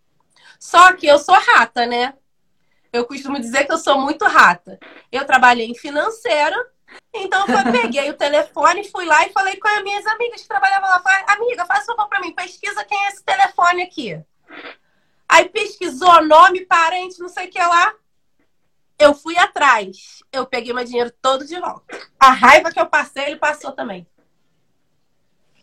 Só 0.59 0.92
que 0.92 1.06
eu 1.06 1.18
sou 1.18 1.35
rata, 1.35 1.87
né? 1.87 2.14
Eu 2.92 3.04
costumo 3.06 3.40
dizer 3.40 3.64
que 3.64 3.73
eu 3.73 3.78
sou 3.78 4.00
muito 4.00 4.25
rata. 4.26 4.78
Eu 5.11 5.26
trabalhei 5.26 5.66
em 5.66 5.75
financeira, 5.75 6.56
então 7.12 7.47
eu 7.47 7.73
peguei 7.73 8.11
o 8.11 8.16
telefone, 8.16 8.88
fui 8.88 9.04
lá 9.04 9.26
e 9.26 9.32
falei 9.32 9.56
com 9.56 9.68
as 9.68 9.82
minhas 9.82 10.06
amigas 10.06 10.42
que 10.42 10.49
trabalhavam 10.49 10.88
lá. 10.88 11.00
Falei, 11.00 11.25
amiga, 11.28 11.66
faz 11.66 11.85
favor 11.85 12.09
para 12.09 12.21
mim, 12.21 12.35
pesquisa 12.35 12.85
quem 12.85 12.99
é 13.04 13.09
esse 13.09 13.25
telefone 13.25 13.82
aqui. 13.82 14.23
Aí 15.28 15.49
pesquisou 15.49 16.23
nome, 16.25 16.66
parente, 16.66 17.18
não 17.18 17.28
sei 17.28 17.49
o 17.49 17.50
que 17.50 17.59
lá. 17.59 17.94
Eu 18.99 19.14
fui 19.14 19.37
atrás. 19.38 20.23
Eu 20.30 20.47
peguei 20.47 20.73
meu 20.73 20.85
dinheiro 20.85 21.11
todo 21.23 21.47
de 21.47 21.59
volta. 21.59 21.99
A 22.21 22.30
raiva 22.30 22.71
que 22.71 22.78
eu 22.78 22.87
passei, 22.87 23.25
ele 23.25 23.37
passou 23.37 23.73
também. 23.73 24.06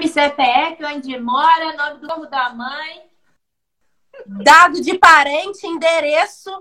CPF, 0.07 0.83
onde 0.85 1.19
mora, 1.19 1.75
nome 1.75 1.99
do 1.99 2.07
nome 2.07 2.27
da 2.27 2.49
mãe. 2.49 3.09
dado 4.25 4.81
de 4.81 4.97
parente, 4.97 5.65
endereço, 5.65 6.51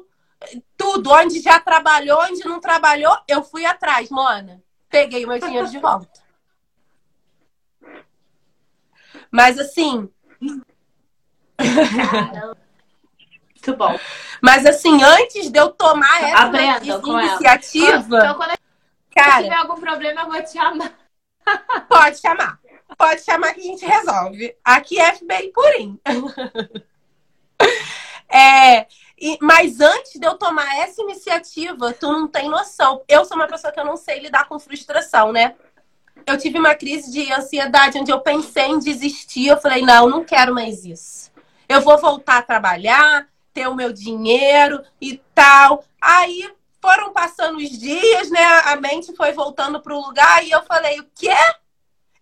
tudo, 0.76 1.11
onde 1.11 1.40
já 1.40 1.59
trabalhou, 1.61 2.21
onde 2.23 2.45
não 2.45 2.61
trabalhou, 2.61 3.16
eu 3.26 3.42
fui 3.42 3.64
atrás, 3.64 4.11
Mona. 4.11 4.62
Peguei 4.88 5.25
o 5.25 5.28
meu 5.28 5.38
dinheiro 5.38 5.68
de 5.68 5.78
volta. 5.78 6.21
Mas 9.30 9.59
assim. 9.59 10.11
Muito 13.54 13.76
bom. 13.76 13.99
Mas 14.40 14.64
assim, 14.64 15.02
antes 15.02 15.50
de 15.50 15.59
eu 15.59 15.71
tomar 15.71 16.23
essa, 16.23 16.62
iniciativa. 16.62 18.18
Então, 18.18 18.35
quando 18.37 18.50
eu 18.50 18.59
cara, 19.14 19.42
tiver 19.42 19.57
algum 19.57 19.80
problema, 19.80 20.23
eu 20.23 20.28
vou 20.28 20.42
te 20.42 20.52
chamar. 20.52 20.92
Pode 21.88 22.18
chamar. 22.18 22.61
Pode 22.97 23.23
chamar 23.23 23.54
que 23.54 23.61
a 23.61 23.64
gente 23.64 23.85
resolve. 23.85 24.57
Aqui 24.64 24.99
é 24.99 25.14
FBI 25.14 25.52
Purim. 25.52 26.00
é, 28.28 28.87
e, 29.21 29.38
mas 29.40 29.80
antes 29.80 30.18
de 30.18 30.26
eu 30.26 30.37
tomar 30.37 30.78
essa 30.78 31.02
iniciativa, 31.02 31.92
tu 31.92 32.11
não 32.11 32.28
tem 32.28 32.49
noção. 32.49 33.02
Eu 33.09 33.25
sou 33.25 33.37
uma 33.37 33.47
pessoa 33.47 33.73
que 33.73 33.80
eu 33.80 33.85
não 33.85 33.97
sei 33.97 34.21
lidar 34.21 34.49
com 34.49 34.59
frustração, 34.59 35.33
né? 35.33 35.54
Eu 36.26 36.38
tive 36.38 36.59
uma 36.59 36.75
crise 36.75 37.11
de 37.11 37.33
ansiedade 37.33 37.99
onde 37.99 38.11
eu 38.11 38.21
pensei 38.21 38.66
em 38.66 38.78
desistir. 38.78 39.49
Eu 39.49 39.59
falei, 39.59 39.83
não, 39.83 40.09
não 40.09 40.25
quero 40.25 40.54
mais 40.54 40.85
isso. 40.85 41.30
Eu 41.68 41.80
vou 41.80 41.99
voltar 41.99 42.38
a 42.38 42.42
trabalhar, 42.42 43.28
ter 43.52 43.66
o 43.66 43.75
meu 43.75 43.92
dinheiro 43.92 44.83
e 45.00 45.21
tal. 45.35 45.85
Aí 46.00 46.50
foram 46.80 47.12
passando 47.12 47.59
os 47.59 47.71
dias, 47.71 48.30
né? 48.30 48.45
A 48.64 48.76
mente 48.76 49.14
foi 49.16 49.33
voltando 49.33 49.80
para 49.80 49.95
o 49.95 50.00
lugar 50.00 50.45
e 50.45 50.50
eu 50.50 50.62
falei, 50.62 51.00
o 51.00 51.07
quê? 51.14 51.35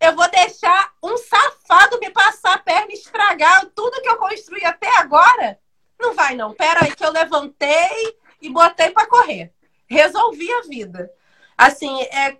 Eu 0.00 0.14
vou 0.14 0.28
deixar 0.30 0.92
um 1.02 1.16
safado 1.16 1.98
me 1.98 2.10
passar 2.10 2.54
a 2.54 2.58
perna 2.58 2.88
e 2.90 2.94
estragar 2.94 3.66
tudo 3.74 4.00
que 4.02 4.08
eu 4.08 4.16
construí 4.16 4.64
até 4.64 4.88
agora? 4.98 5.58
Não 5.98 6.14
vai, 6.14 6.34
não. 6.34 6.52
Pera 6.52 6.84
aí 6.84 6.94
que 6.94 7.04
eu 7.04 7.10
levantei 7.10 8.18
e 8.40 8.50
botei 8.50 8.90
para 8.90 9.06
correr. 9.06 9.52
Resolvi 9.88 10.52
a 10.52 10.62
vida. 10.62 11.10
Assim, 11.56 12.02
é, 12.02 12.36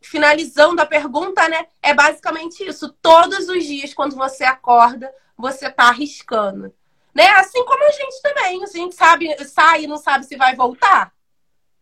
finalizando 0.00 0.82
a 0.82 0.86
pergunta, 0.86 1.48
né? 1.48 1.66
É 1.82 1.94
basicamente 1.94 2.66
isso. 2.66 2.88
Todos 3.00 3.48
os 3.48 3.64
dias, 3.64 3.94
quando 3.94 4.16
você 4.16 4.44
acorda, 4.44 5.12
você 5.36 5.70
tá 5.70 5.84
arriscando. 5.84 6.74
Né? 7.14 7.28
Assim 7.30 7.64
como 7.64 7.84
a 7.84 7.90
gente 7.90 8.20
também. 8.22 8.62
A 8.62 8.66
gente 8.66 8.94
sabe, 8.94 9.44
sai 9.46 9.84
e 9.84 9.86
não 9.86 9.96
sabe 9.96 10.26
se 10.26 10.36
vai 10.36 10.56
voltar. 10.56 11.12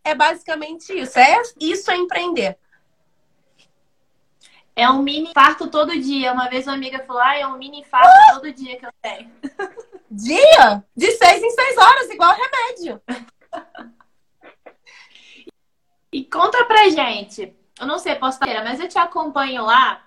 É 0.03 0.13
basicamente 0.13 0.93
isso. 0.93 1.17
É, 1.17 1.41
isso 1.59 1.89
é 1.89 1.95
empreender. 1.95 2.57
É 4.75 4.89
um 4.89 5.01
mini 5.01 5.29
infarto 5.29 5.67
todo 5.67 5.99
dia. 5.99 6.33
Uma 6.33 6.49
vez 6.49 6.67
uma 6.67 6.75
amiga 6.75 6.99
falou: 7.05 7.21
ah, 7.21 7.37
é 7.37 7.47
um 7.47 7.57
mini 7.57 7.79
infarto 7.79 8.09
uh! 8.09 8.33
todo 8.35 8.53
dia 8.53 8.77
que 8.77 8.85
eu 8.85 8.91
tenho. 9.01 9.31
Dia? 10.11 10.83
De 10.95 11.11
seis 11.11 11.43
em 11.43 11.49
seis 11.49 11.77
horas, 11.77 12.09
igual 12.09 12.33
remédio. 12.33 13.01
E 16.11 16.23
conta 16.23 16.63
pra 16.63 16.89
gente. 16.89 17.53
Eu 17.77 17.85
não 17.85 17.99
sei, 17.99 18.15
posso 18.15 18.41
estar, 18.41 18.63
mas 18.63 18.79
eu 18.79 18.87
te 18.87 18.97
acompanho 18.97 19.65
lá 19.65 20.01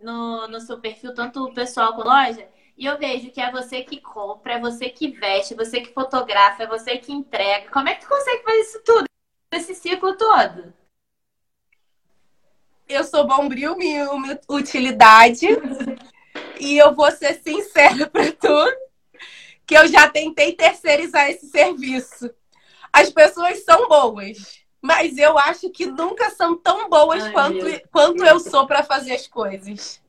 no, 0.00 0.48
no 0.48 0.60
seu 0.60 0.80
perfil, 0.80 1.14
tanto 1.14 1.44
o 1.44 1.52
pessoal 1.52 1.94
quanto 1.94 2.08
loja, 2.08 2.48
e 2.76 2.86
eu 2.86 2.96
vejo 2.96 3.30
que 3.30 3.40
é 3.40 3.50
você 3.50 3.82
que 3.82 4.00
compra, 4.00 4.54
é 4.54 4.58
você 4.60 4.88
que 4.88 5.08
veste, 5.08 5.52
é 5.52 5.56
você 5.56 5.82
que 5.82 5.92
fotografa, 5.92 6.62
é 6.62 6.66
você 6.66 6.96
que 6.96 7.12
entrega. 7.12 7.70
Como 7.70 7.88
é 7.88 7.94
que 7.94 8.00
tu 8.00 8.08
consegue 8.08 8.42
fazer 8.42 8.60
isso 8.60 8.82
tudo? 8.82 9.04
Esse 9.52 9.74
ciclo 9.74 10.16
todo? 10.16 10.72
Eu 12.90 13.04
sou 13.04 13.24
bombril, 13.24 13.76
minha 13.76 14.08
utilidade. 14.48 15.46
e 16.58 16.76
eu 16.76 16.92
vou 16.92 17.10
ser 17.12 17.40
sincera 17.40 18.08
pra 18.08 18.32
tu 18.32 18.72
que 19.64 19.76
eu 19.76 19.86
já 19.86 20.08
tentei 20.08 20.52
terceirizar 20.52 21.30
esse 21.30 21.46
serviço. 21.46 22.28
As 22.92 23.08
pessoas 23.08 23.64
são 23.64 23.86
boas, 23.86 24.58
mas 24.82 25.16
eu 25.16 25.38
acho 25.38 25.70
que 25.70 25.86
nunca 25.86 26.30
são 26.30 26.56
tão 26.56 26.88
boas 26.88 27.22
Ai, 27.22 27.32
quanto, 27.32 27.88
quanto 27.92 28.24
eu 28.24 28.40
sou 28.40 28.66
para 28.66 28.82
fazer 28.82 29.12
as 29.12 29.28
coisas. 29.28 30.02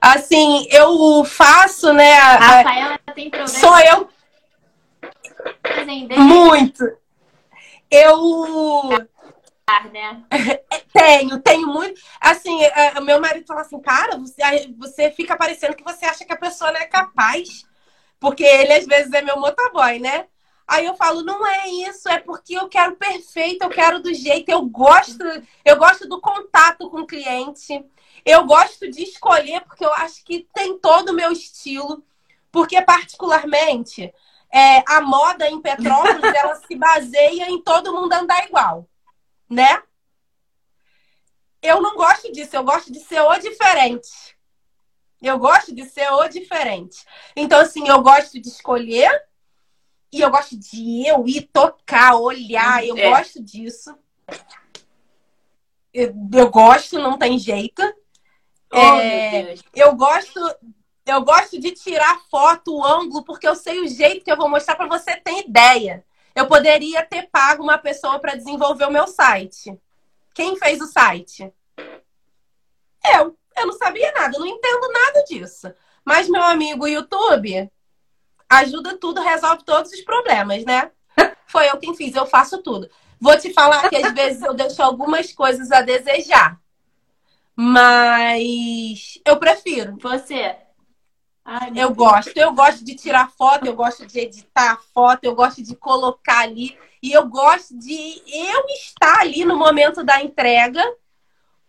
Assim, 0.00 0.68
eu 0.70 1.24
faço, 1.24 1.92
né? 1.92 2.14
A 2.14 2.36
Rafaela 2.36 2.98
tem 3.12 3.28
problema. 3.28 3.48
Sou 3.48 3.76
eu. 3.80 4.08
Muito. 6.16 6.84
Eu. 7.90 9.08
Né? 9.92 10.24
tenho, 10.92 11.40
tenho 11.40 11.66
muito. 11.66 12.00
Assim, 12.20 12.62
é, 12.62 13.00
meu 13.00 13.20
marido 13.20 13.46
fala 13.46 13.62
assim, 13.62 13.80
cara, 13.80 14.18
você, 14.18 14.42
você 14.78 15.10
fica 15.10 15.36
parecendo 15.36 15.76
que 15.76 15.84
você 15.84 16.04
acha 16.04 16.24
que 16.24 16.32
a 16.32 16.38
pessoa 16.38 16.72
não 16.72 16.80
é 16.80 16.86
capaz 16.86 17.64
porque 18.20 18.44
ele 18.44 18.74
às 18.74 18.86
vezes 18.86 19.12
é 19.12 19.22
meu 19.22 19.40
motoboy, 19.40 19.98
né? 19.98 20.26
Aí 20.68 20.84
eu 20.84 20.94
falo, 20.94 21.22
não 21.24 21.44
é 21.44 21.68
isso, 21.68 22.08
é 22.08 22.20
porque 22.20 22.56
eu 22.56 22.68
quero 22.68 22.94
perfeito, 22.94 23.64
eu 23.64 23.70
quero 23.70 24.00
do 24.00 24.14
jeito, 24.14 24.50
eu 24.50 24.62
gosto, 24.62 25.24
eu 25.64 25.76
gosto 25.76 26.06
do 26.06 26.20
contato 26.20 26.88
com 26.90 27.00
o 27.00 27.06
cliente. 27.06 27.84
Eu 28.24 28.44
gosto 28.44 28.88
de 28.88 29.02
escolher 29.02 29.62
porque 29.62 29.84
eu 29.84 29.92
acho 29.94 30.22
que 30.24 30.46
tem 30.54 30.78
todo 30.78 31.08
o 31.08 31.14
meu 31.14 31.32
estilo, 31.32 32.04
porque 32.52 32.80
particularmente 32.82 34.12
é, 34.52 34.84
a 34.86 35.00
moda 35.00 35.48
em 35.48 35.60
Petrópolis 35.60 36.22
ela 36.36 36.54
se 36.54 36.76
baseia 36.76 37.50
em 37.50 37.60
todo 37.60 37.92
mundo 37.92 38.12
andar 38.12 38.46
igual, 38.46 38.86
né? 39.50 39.82
Eu 41.60 41.82
não 41.82 41.96
gosto 41.96 42.32
disso, 42.32 42.56
eu 42.56 42.64
gosto 42.64 42.90
de 42.90 43.00
ser 43.00 43.20
o 43.20 43.36
diferente. 43.36 44.08
Eu 45.20 45.38
gosto 45.38 45.74
de 45.74 45.84
ser 45.84 46.10
o 46.10 46.28
diferente. 46.28 47.04
Então, 47.36 47.60
assim, 47.60 47.86
eu 47.86 48.00
gosto 48.00 48.40
de 48.40 48.48
escolher 48.48 49.10
e 50.10 50.20
eu 50.20 50.30
gosto 50.30 50.56
de 50.56 51.06
eu 51.06 51.26
ir 51.26 51.42
tocar, 51.52 52.16
olhar. 52.16 52.84
Eu 52.86 52.96
é. 52.96 53.10
gosto 53.10 53.42
disso. 53.42 53.94
Eu, 55.92 56.14
eu, 56.32 56.50
gosto, 56.50 56.98
não 56.98 57.18
tem 57.18 57.38
jeito. 57.38 57.82
Oh, 58.72 58.78
é, 58.78 59.54
eu 59.74 59.94
gosto. 59.94 60.40
Eu 61.04 61.22
gosto 61.22 61.58
de 61.60 61.72
tirar 61.72 62.20
foto, 62.30 62.76
o 62.76 62.84
ângulo, 62.84 63.24
porque 63.24 63.46
eu 63.46 63.56
sei 63.56 63.80
o 63.80 63.88
jeito 63.88 64.24
que 64.24 64.30
eu 64.30 64.36
vou 64.36 64.48
mostrar 64.48 64.76
para 64.76 64.86
você 64.86 65.16
ter 65.16 65.40
ideia. 65.40 66.04
Eu 66.34 66.46
poderia 66.46 67.04
ter 67.04 67.28
pago 67.30 67.62
uma 67.62 67.78
pessoa 67.78 68.18
para 68.18 68.36
desenvolver 68.36 68.84
o 68.86 68.92
meu 68.92 69.06
site. 69.06 69.76
Quem 70.34 70.56
fez 70.56 70.80
o 70.80 70.86
site? 70.86 71.52
Eu. 73.04 73.36
Eu 73.56 73.66
não 73.66 73.72
sabia 73.72 74.12
nada, 74.12 74.38
não 74.38 74.46
entendo 74.46 74.92
nada 74.92 75.24
disso. 75.24 75.72
Mas 76.04 76.28
meu 76.28 76.42
amigo 76.42 76.86
YouTube 76.86 77.70
ajuda 78.48 78.96
tudo, 78.96 79.20
resolve 79.20 79.64
todos 79.64 79.92
os 79.92 80.00
problemas, 80.00 80.64
né? 80.64 80.90
Foi 81.46 81.68
eu 81.68 81.78
quem 81.78 81.94
fiz, 81.94 82.14
eu 82.14 82.26
faço 82.26 82.62
tudo. 82.62 82.90
Vou 83.20 83.36
te 83.38 83.52
falar 83.52 83.88
que 83.88 83.96
às 83.96 84.12
vezes 84.12 84.42
eu 84.42 84.54
deixo 84.54 84.82
algumas 84.82 85.32
coisas 85.32 85.70
a 85.70 85.82
desejar. 85.82 86.58
Mas 87.54 89.20
eu 89.26 89.36
prefiro. 89.36 89.96
Você? 90.00 90.56
Ai, 91.52 91.72
eu 91.74 91.92
gosto. 91.92 92.30
Eu 92.36 92.52
gosto 92.52 92.84
de 92.84 92.94
tirar 92.94 93.28
foto, 93.28 93.66
eu 93.66 93.74
gosto 93.74 94.06
de 94.06 94.20
editar 94.20 94.80
foto, 94.94 95.24
eu 95.24 95.34
gosto 95.34 95.60
de 95.60 95.74
colocar 95.74 96.42
ali. 96.42 96.78
E 97.02 97.10
eu 97.10 97.26
gosto 97.26 97.76
de 97.76 98.22
eu 98.32 98.66
estar 98.68 99.18
ali 99.18 99.44
no 99.44 99.56
momento 99.56 100.04
da 100.04 100.22
entrega, 100.22 100.80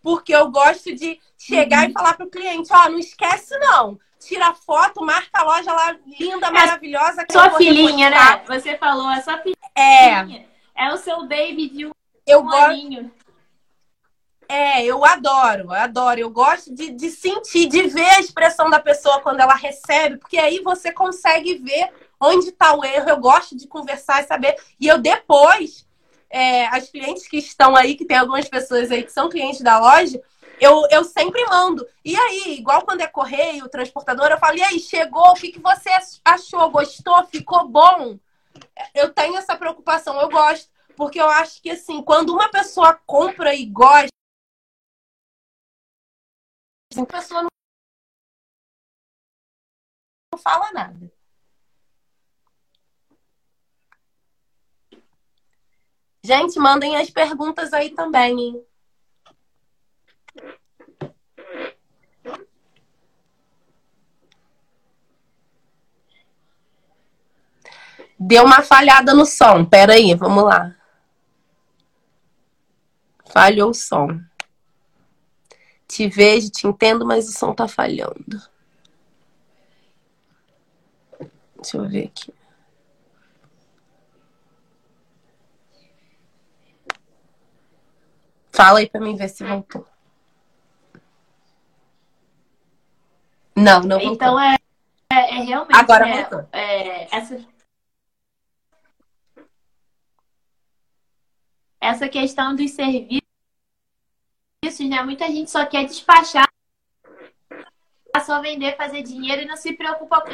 porque 0.00 0.32
eu 0.32 0.52
gosto 0.52 0.94
de 0.94 1.18
chegar 1.36 1.82
uhum. 1.82 1.90
e 1.90 1.92
falar 1.92 2.14
para 2.14 2.26
o 2.26 2.30
cliente, 2.30 2.72
ó, 2.72 2.84
oh, 2.86 2.90
não 2.90 2.98
esquece 3.00 3.58
não. 3.58 3.98
Tira 4.20 4.54
foto, 4.54 5.04
marca 5.04 5.40
a 5.40 5.42
loja 5.42 5.72
lá 5.72 5.96
linda, 6.06 6.46
é 6.46 6.50
maravilhosa. 6.50 7.26
sua 7.28 7.50
filhinha, 7.56 8.08
né? 8.08 8.44
Você 8.46 8.78
falou, 8.78 9.08
a 9.08 9.20
sua 9.20 9.38
filhinha. 9.38 10.46
É. 10.76 10.86
É 10.86 10.94
o 10.94 10.96
seu 10.96 11.22
baby 11.22 11.68
de 11.68 11.86
um 11.86 11.92
eu 12.24 12.44
gosto. 12.44 13.10
É, 14.52 14.84
eu 14.84 15.02
adoro, 15.02 15.62
eu 15.62 15.72
adoro. 15.72 16.20
Eu 16.20 16.28
gosto 16.28 16.74
de, 16.74 16.90
de 16.90 17.08
sentir, 17.08 17.66
de 17.68 17.84
ver 17.84 18.06
a 18.10 18.20
expressão 18.20 18.68
da 18.68 18.78
pessoa 18.78 19.18
quando 19.22 19.40
ela 19.40 19.54
recebe, 19.54 20.18
porque 20.18 20.36
aí 20.36 20.60
você 20.60 20.92
consegue 20.92 21.54
ver 21.54 21.90
onde 22.20 22.50
está 22.50 22.76
o 22.76 22.84
erro. 22.84 23.08
Eu 23.08 23.16
gosto 23.16 23.56
de 23.56 23.66
conversar 23.66 24.22
e 24.22 24.26
saber. 24.26 24.54
E 24.78 24.86
eu 24.86 24.98
depois, 24.98 25.88
é, 26.28 26.66
as 26.66 26.90
clientes 26.90 27.26
que 27.26 27.38
estão 27.38 27.74
aí, 27.74 27.94
que 27.94 28.04
tem 28.04 28.18
algumas 28.18 28.46
pessoas 28.46 28.90
aí 28.90 29.02
que 29.02 29.10
são 29.10 29.30
clientes 29.30 29.62
da 29.62 29.80
loja, 29.80 30.20
eu, 30.60 30.86
eu 30.90 31.02
sempre 31.02 31.42
mando. 31.46 31.86
E 32.04 32.14
aí, 32.14 32.58
igual 32.58 32.82
quando 32.82 33.00
é 33.00 33.06
correio, 33.06 33.70
transportador, 33.70 34.26
eu 34.26 34.38
falo, 34.38 34.58
e 34.58 34.62
aí, 34.62 34.78
chegou? 34.78 35.30
O 35.30 35.34
que, 35.34 35.50
que 35.50 35.60
você 35.60 35.88
achou? 36.22 36.70
Gostou? 36.70 37.24
Ficou 37.24 37.66
bom? 37.66 38.18
Eu 38.94 39.14
tenho 39.14 39.34
essa 39.38 39.56
preocupação, 39.56 40.20
eu 40.20 40.28
gosto. 40.28 40.68
Porque 40.94 41.18
eu 41.18 41.30
acho 41.30 41.62
que, 41.62 41.70
assim, 41.70 42.02
quando 42.02 42.34
uma 42.34 42.50
pessoa 42.50 43.00
compra 43.06 43.54
e 43.54 43.64
gosta, 43.64 44.12
a 46.98 47.06
pessoa 47.06 47.42
não 47.42 47.48
fala 50.38 50.72
nada. 50.72 51.12
Gente, 56.24 56.58
mandem 56.58 56.96
as 56.96 57.10
perguntas 57.10 57.72
aí 57.72 57.90
também, 57.90 58.38
hein? 58.38 58.66
Deu 68.18 68.44
uma 68.44 68.62
falhada 68.62 69.12
no 69.14 69.26
som. 69.26 69.64
Pera 69.64 69.94
aí, 69.94 70.14
vamos 70.14 70.44
lá. 70.44 70.76
Falhou 73.32 73.70
o 73.70 73.74
som. 73.74 74.20
Te 75.92 76.08
vejo, 76.08 76.50
te 76.50 76.66
entendo, 76.66 77.04
mas 77.04 77.28
o 77.28 77.32
som 77.32 77.54
tá 77.54 77.68
falhando. 77.68 78.40
Deixa 81.54 81.76
eu 81.76 81.86
ver 81.86 82.06
aqui. 82.06 82.32
Fala 88.50 88.78
aí 88.78 88.88
pra 88.88 89.02
mim 89.02 89.16
ver 89.16 89.28
se 89.28 89.44
voltou. 89.44 89.86
Não, 93.54 93.80
não 93.82 93.98
voltou. 93.98 94.14
Então 94.14 94.40
é, 94.40 94.56
é, 95.12 95.14
é 95.14 95.42
realmente. 95.42 95.76
Agora 95.76 96.08
é, 96.08 96.22
voltou. 96.22 96.48
é, 96.52 97.14
essa, 97.14 97.46
essa 101.78 102.08
questão 102.08 102.56
dos 102.56 102.70
serviços, 102.70 103.21
né? 104.88 105.02
Muita 105.02 105.26
gente 105.26 105.50
só 105.50 105.66
quer 105.66 105.84
despachar, 105.84 106.48
só 108.24 108.40
vender, 108.40 108.76
fazer 108.76 109.02
dinheiro 109.02 109.42
e 109.42 109.44
não 109.44 109.56
se 109.56 109.72
preocupa 109.72 110.20
com, 110.20 110.30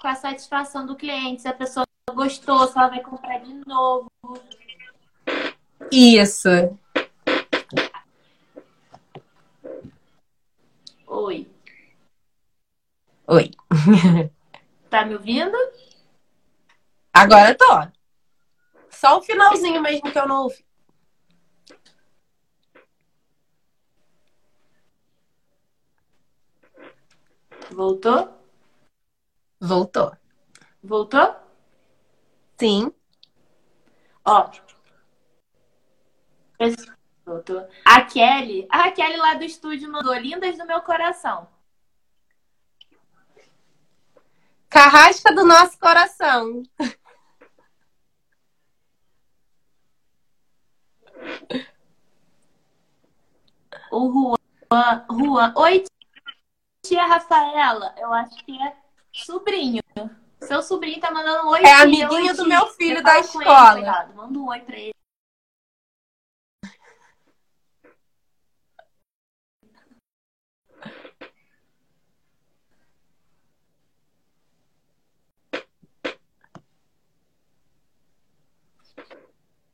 com 0.00 0.08
a 0.08 0.14
satisfação 0.14 0.86
do 0.86 0.94
cliente. 0.94 1.42
Se 1.42 1.48
a 1.48 1.54
pessoa 1.54 1.84
gostou, 2.14 2.66
se 2.68 2.78
ela 2.78 2.88
vai 2.88 3.00
comprar 3.00 3.38
de 3.38 3.54
novo. 3.66 4.08
Isso. 5.90 6.48
Oi, 11.06 11.52
Oi. 13.26 13.50
tá 14.90 15.04
me 15.04 15.14
ouvindo? 15.14 15.56
Agora 17.12 17.54
tô. 17.54 17.64
Só 18.90 19.18
o 19.18 19.22
finalzinho 19.22 19.80
mesmo 19.80 20.10
que 20.10 20.18
eu 20.18 20.28
não 20.28 20.42
ouvi. 20.42 20.64
Voltou? 27.72 28.28
Voltou. 29.58 30.16
Voltou? 30.82 31.36
Sim. 32.58 32.92
Ó. 34.24 34.50
Voltou. 37.24 37.66
A 37.84 38.02
Kelly, 38.04 38.66
a 38.70 38.90
Kelly 38.90 39.16
lá 39.16 39.34
do 39.34 39.44
estúdio 39.44 39.90
mandou 39.90 40.14
lindas 40.14 40.58
do 40.58 40.66
meu 40.66 40.82
coração. 40.82 41.48
Carrasca 44.68 45.34
do 45.34 45.44
nosso 45.44 45.78
coração. 45.78 46.62
O 53.90 54.36
Juan, 54.70 55.06
Juan. 55.10 55.54
Oi, 55.56 55.84
tia 56.92 57.06
Rafaela. 57.06 57.94
Eu 57.96 58.12
acho 58.12 58.44
que 58.44 58.60
é 58.60 58.76
sobrinho. 59.10 59.82
Seu 60.40 60.62
sobrinho 60.62 61.00
tá 61.00 61.10
mandando 61.10 61.46
um 61.46 61.50
oi. 61.52 61.62
É 61.64 61.72
amiguinho 61.72 62.36
do 62.36 62.46
meu 62.46 62.66
filho 62.68 62.98
Eu 62.98 63.02
da 63.02 63.14
ele, 63.14 63.20
escola. 63.20 63.72
cuidado. 63.72 64.14
Manda 64.14 64.38
um 64.38 64.48
oi 64.48 64.60
pra 64.60 64.76
ele. 64.76 64.92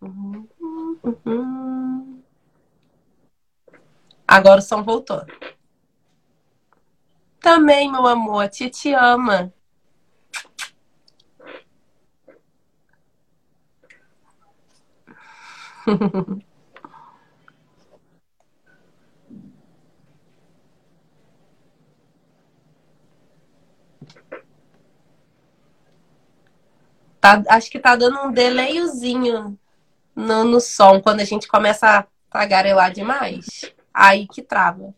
Uhum. 0.01 2.23
Agora 4.27 4.61
o 4.61 4.63
som 4.63 4.85
voltou. 4.85 5.27
Também, 7.49 7.91
meu 7.91 8.07
amor, 8.07 8.45
a 8.45 8.49
tia 8.51 8.69
te 8.69 8.93
ama. 8.93 9.51
Tá, 27.19 27.43
acho 27.49 27.71
que 27.71 27.81
tá 27.81 27.97
dando 27.97 28.21
um 28.21 28.31
delayzinho 28.31 29.59
no, 30.15 30.45
no 30.45 30.61
som 30.61 31.01
quando 31.01 31.21
a 31.21 31.25
gente 31.25 31.49
começa 31.49 32.01
a 32.01 32.07
tagarelar 32.31 32.93
demais. 32.93 33.73
Aí 33.95 34.27
que 34.29 34.43
trava. 34.43 34.95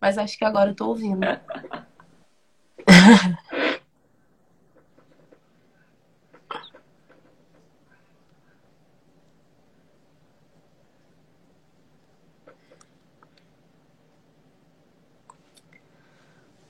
Mas 0.00 0.16
acho 0.16 0.38
que 0.38 0.44
agora 0.44 0.70
eu 0.70 0.74
tô 0.74 0.88
ouvindo. 0.88 1.26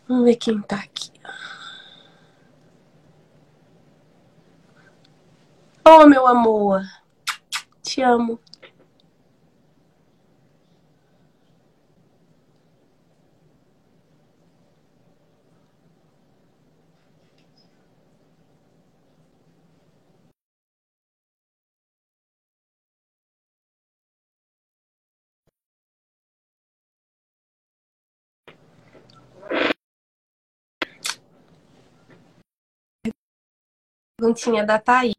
Vamos 0.09 0.25
ver 0.25 0.37
quem 0.37 0.61
tá 0.62 0.77
aqui. 0.77 1.12
Oh, 5.85 6.07
meu 6.07 6.27
amor. 6.27 6.83
Te 7.83 8.01
amo. 8.03 8.41
Perguntinha 34.18 34.66
da 34.66 34.81
Thaís. 34.81 35.17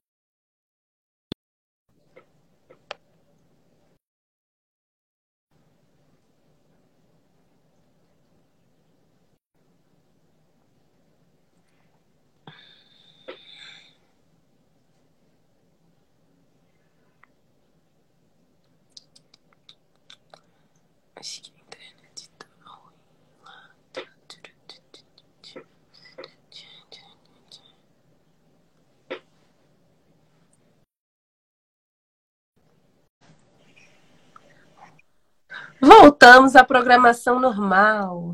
Voltamos 36.22 36.54
à 36.54 36.66
programação 36.66 37.40
normal. 37.40 38.34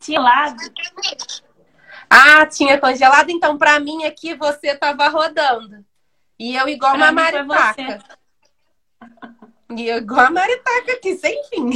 Tinha 0.00 0.20
lado. 0.20 0.56
Ah, 2.10 2.44
tinha 2.46 2.76
congelado, 2.76 3.30
então 3.30 3.56
pra 3.56 3.78
mim 3.78 4.02
aqui 4.02 4.34
você 4.34 4.76
tava 4.76 5.06
rodando. 5.06 5.84
E 6.36 6.56
eu 6.56 6.68
igual 6.68 6.96
Pra 6.96 7.04
uma 7.04 7.12
maritaca. 7.12 8.02
E 9.74 9.88
eu 9.88 9.98
igual 9.98 10.26
a 10.26 10.30
maritaca 10.30 10.92
aqui, 10.92 11.16
sem 11.16 11.40
fim. 11.44 11.70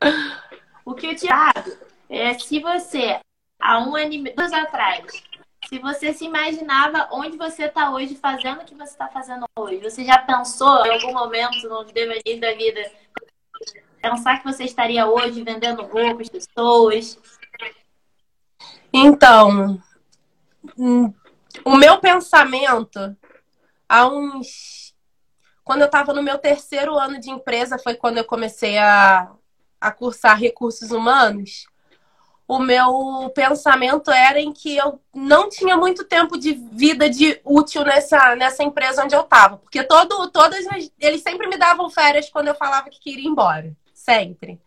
O 0.86 0.94
que 0.94 1.06
eu 1.06 1.16
dado 1.16 1.76
é 2.08 2.38
se 2.38 2.60
você, 2.60 3.18
há 3.58 3.78
um 3.80 3.96
ano 3.96 4.12
e 4.12 4.22
meio, 4.22 4.36
atrás, 4.38 5.24
se 5.68 5.78
você 5.78 6.12
se 6.12 6.24
imaginava 6.24 7.08
onde 7.12 7.36
você 7.36 7.64
está 7.64 7.90
hoje, 7.90 8.16
fazendo 8.16 8.60
o 8.60 8.64
que 8.64 8.74
você 8.74 8.92
está 8.92 9.08
fazendo 9.08 9.46
hoje, 9.56 9.78
você 9.78 10.04
já 10.04 10.18
pensou 10.18 10.84
em 10.86 10.90
algum 10.90 11.12
momento 11.12 11.68
no 11.68 11.84
devenir 11.84 12.40
da 12.40 12.52
vida, 12.54 12.90
pensar 14.00 14.38
que 14.38 14.44
você 14.44 14.64
estaria 14.64 15.06
hoje 15.06 15.42
vendendo 15.42 15.82
roupas, 15.82 16.28
pessoas? 16.28 17.18
Então, 18.92 19.82
hum, 20.78 21.12
o 21.64 21.76
meu 21.76 21.98
pensamento, 21.98 23.16
há 23.88 24.06
uns. 24.06 24.94
Quando 25.62 25.80
eu 25.80 25.86
estava 25.86 26.12
no 26.12 26.22
meu 26.22 26.38
terceiro 26.38 26.98
ano 26.98 27.18
de 27.18 27.30
empresa, 27.30 27.78
foi 27.78 27.94
quando 27.94 28.18
eu 28.18 28.24
comecei 28.24 28.76
a, 28.76 29.32
a 29.80 29.90
cursar 29.90 30.38
recursos 30.38 30.90
humanos. 30.90 31.66
O 32.46 32.58
meu 32.58 33.30
pensamento 33.34 34.10
era 34.10 34.38
em 34.38 34.52
que 34.52 34.76
eu 34.76 35.00
não 35.14 35.48
tinha 35.48 35.76
muito 35.76 36.04
tempo 36.04 36.38
de 36.38 36.52
vida 36.52 37.08
de 37.08 37.40
útil 37.42 37.84
nessa, 37.84 38.36
nessa 38.36 38.62
empresa 38.62 39.02
onde 39.02 39.14
eu 39.14 39.22
estava. 39.22 39.56
Porque 39.56 39.82
todo, 39.82 40.28
todas 40.30 40.64
eles 41.00 41.22
sempre 41.22 41.46
me 41.46 41.56
davam 41.56 41.88
férias 41.88 42.28
quando 42.28 42.48
eu 42.48 42.54
falava 42.54 42.90
que 42.90 43.00
queria 43.00 43.24
ir 43.24 43.28
embora. 43.28 43.74
Sempre. 43.94 44.60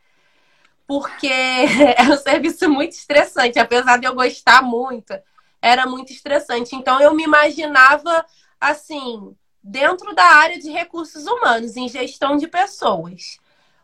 Porque 0.88 1.30
era 1.98 2.14
um 2.14 2.18
serviço 2.18 2.68
muito 2.68 2.94
estressante. 2.94 3.60
Apesar 3.60 3.98
de 3.98 4.08
eu 4.08 4.16
gostar 4.16 4.64
muito, 4.64 5.14
era 5.62 5.86
muito 5.86 6.12
estressante. 6.12 6.76
Então 6.76 7.00
eu 7.00 7.14
me 7.14 7.24
imaginava 7.24 8.26
assim, 8.60 9.36
dentro 9.62 10.16
da 10.16 10.24
área 10.24 10.58
de 10.58 10.72
recursos 10.72 11.28
humanos, 11.28 11.78
em 11.78 11.88
gestão 11.88 12.38
de 12.38 12.48
pessoas. 12.48 13.38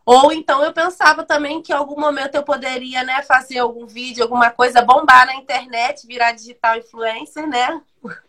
Ou 0.05 0.33
então 0.33 0.61
eu 0.63 0.73
pensava 0.73 1.23
também 1.23 1.61
que 1.61 1.71
em 1.71 1.75
algum 1.75 1.99
momento 1.99 2.35
eu 2.35 2.43
poderia, 2.43 3.03
né, 3.03 3.21
fazer 3.21 3.59
algum 3.59 3.85
vídeo, 3.85 4.23
alguma 4.23 4.51
coisa, 4.51 4.81
bombar 4.81 5.25
na 5.25 5.35
internet, 5.35 6.05
virar 6.05 6.33
digital 6.33 6.77
influencer, 6.77 7.47
né? 7.47 7.81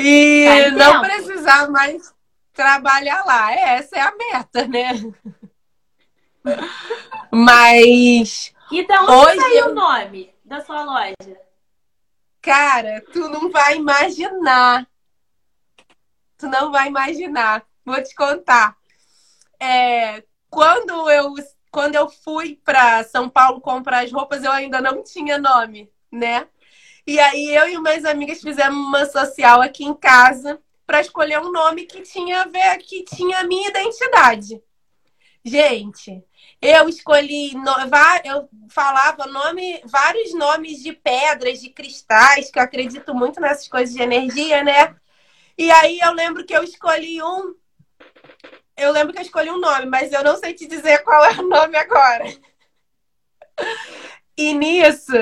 E 0.00 0.46
tá 0.46 0.70
não 0.70 1.00
precisar 1.02 1.68
mais 1.68 2.14
trabalhar 2.52 3.24
lá. 3.24 3.52
É, 3.52 3.78
essa 3.78 3.96
é 3.96 4.00
a 4.00 4.14
meta, 4.14 4.68
né? 4.68 4.90
Mas. 7.32 8.54
Então, 8.70 9.06
onde 9.06 9.30
hoje 9.30 9.40
saiu 9.40 9.66
o 9.70 9.74
nome 9.74 10.32
da 10.44 10.64
sua 10.64 10.84
loja? 10.84 11.40
Cara, 12.40 13.02
tu 13.12 13.28
não 13.28 13.50
vai 13.50 13.74
imaginar. 13.74 14.86
Tu 16.38 16.46
não 16.46 16.70
vai 16.70 16.86
imaginar. 16.86 17.66
Vou 17.84 18.00
te 18.00 18.14
contar 18.14 18.77
é, 19.60 20.22
quando 20.50 21.10
eu 21.10 21.34
quando 21.70 21.94
eu 21.94 22.08
fui 22.08 22.58
para 22.64 23.04
São 23.04 23.28
Paulo 23.28 23.60
comprar 23.60 24.04
as 24.04 24.10
roupas, 24.10 24.42
eu 24.42 24.50
ainda 24.50 24.80
não 24.80 25.02
tinha 25.04 25.38
nome, 25.38 25.90
né? 26.10 26.48
E 27.06 27.18
aí 27.20 27.54
eu 27.54 27.68
e 27.68 27.78
minhas 27.80 28.04
amigas 28.04 28.40
fizemos 28.40 28.78
uma 28.78 29.06
social 29.06 29.60
aqui 29.60 29.84
em 29.84 29.94
casa 29.94 30.60
para 30.86 31.00
escolher 31.00 31.38
um 31.40 31.52
nome 31.52 31.84
que 31.84 32.02
tinha 32.02 32.42
a 32.42 32.46
ver, 32.46 32.78
que 32.78 33.04
tinha 33.04 33.40
a 33.40 33.44
minha 33.44 33.68
identidade. 33.68 34.62
Gente, 35.44 36.24
eu 36.60 36.88
escolhi, 36.88 37.52
eu 38.24 38.48
falava 38.68 39.26
nome, 39.26 39.80
vários 39.84 40.34
nomes 40.34 40.82
de 40.82 40.92
pedras, 40.92 41.60
de 41.60 41.70
cristais, 41.70 42.50
que 42.50 42.58
eu 42.58 42.62
acredito 42.62 43.14
muito 43.14 43.40
nessas 43.40 43.68
coisas 43.68 43.94
de 43.94 44.02
energia, 44.02 44.62
né? 44.64 44.96
E 45.56 45.70
aí 45.70 45.98
eu 46.00 46.12
lembro 46.12 46.44
que 46.44 46.54
eu 46.54 46.62
escolhi 46.62 47.22
um 47.22 47.54
eu 48.78 48.92
lembro 48.92 49.12
que 49.12 49.18
eu 49.18 49.24
escolhi 49.24 49.50
um 49.50 49.60
nome, 49.60 49.86
mas 49.86 50.12
eu 50.12 50.22
não 50.22 50.36
sei 50.36 50.54
te 50.54 50.66
dizer 50.66 51.02
qual 51.04 51.24
é 51.24 51.32
o 51.32 51.42
nome 51.42 51.76
agora. 51.76 52.24
E 54.36 54.54
nisso 54.54 55.16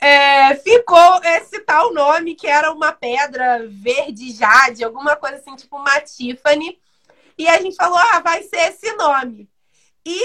é, 0.00 0.54
ficou 0.56 1.20
esse 1.22 1.60
tal 1.60 1.94
nome 1.94 2.34
que 2.34 2.46
era 2.46 2.72
uma 2.72 2.92
pedra 2.92 3.64
verde 3.68 4.32
jade, 4.32 4.84
alguma 4.84 5.16
coisa 5.16 5.36
assim, 5.36 5.54
tipo 5.56 5.76
uma 5.76 6.00
Tiffany. 6.00 6.78
E 7.38 7.48
a 7.48 7.60
gente 7.60 7.76
falou, 7.76 7.98
ah, 7.98 8.20
vai 8.20 8.42
ser 8.42 8.70
esse 8.70 8.92
nome. 8.96 9.48
E 10.04 10.20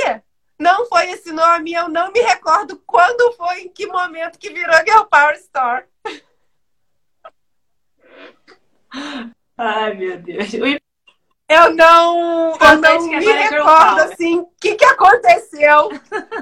não 0.59 0.85
foi 0.87 1.11
esse 1.11 1.31
nome, 1.31 1.73
eu 1.73 1.87
não 1.87 2.11
me 2.11 2.19
recordo 2.19 2.77
quando 2.85 3.31
foi, 3.33 3.61
em 3.61 3.69
que 3.69 3.87
momento 3.87 4.37
que 4.37 4.49
virou 4.49 4.75
Girl 4.85 5.03
Power 5.05 5.35
Store. 5.35 5.85
Ai, 9.57 9.93
meu 9.93 10.17
Deus. 10.17 10.49
Eu 11.49 11.73
não, 11.73 12.51
eu 12.51 12.77
não 12.77 13.07
me 13.07 13.25
recordo 13.25 14.01
assim 14.01 14.37
o 14.37 14.45
que, 14.61 14.75
que 14.75 14.85
aconteceu. 14.85 15.89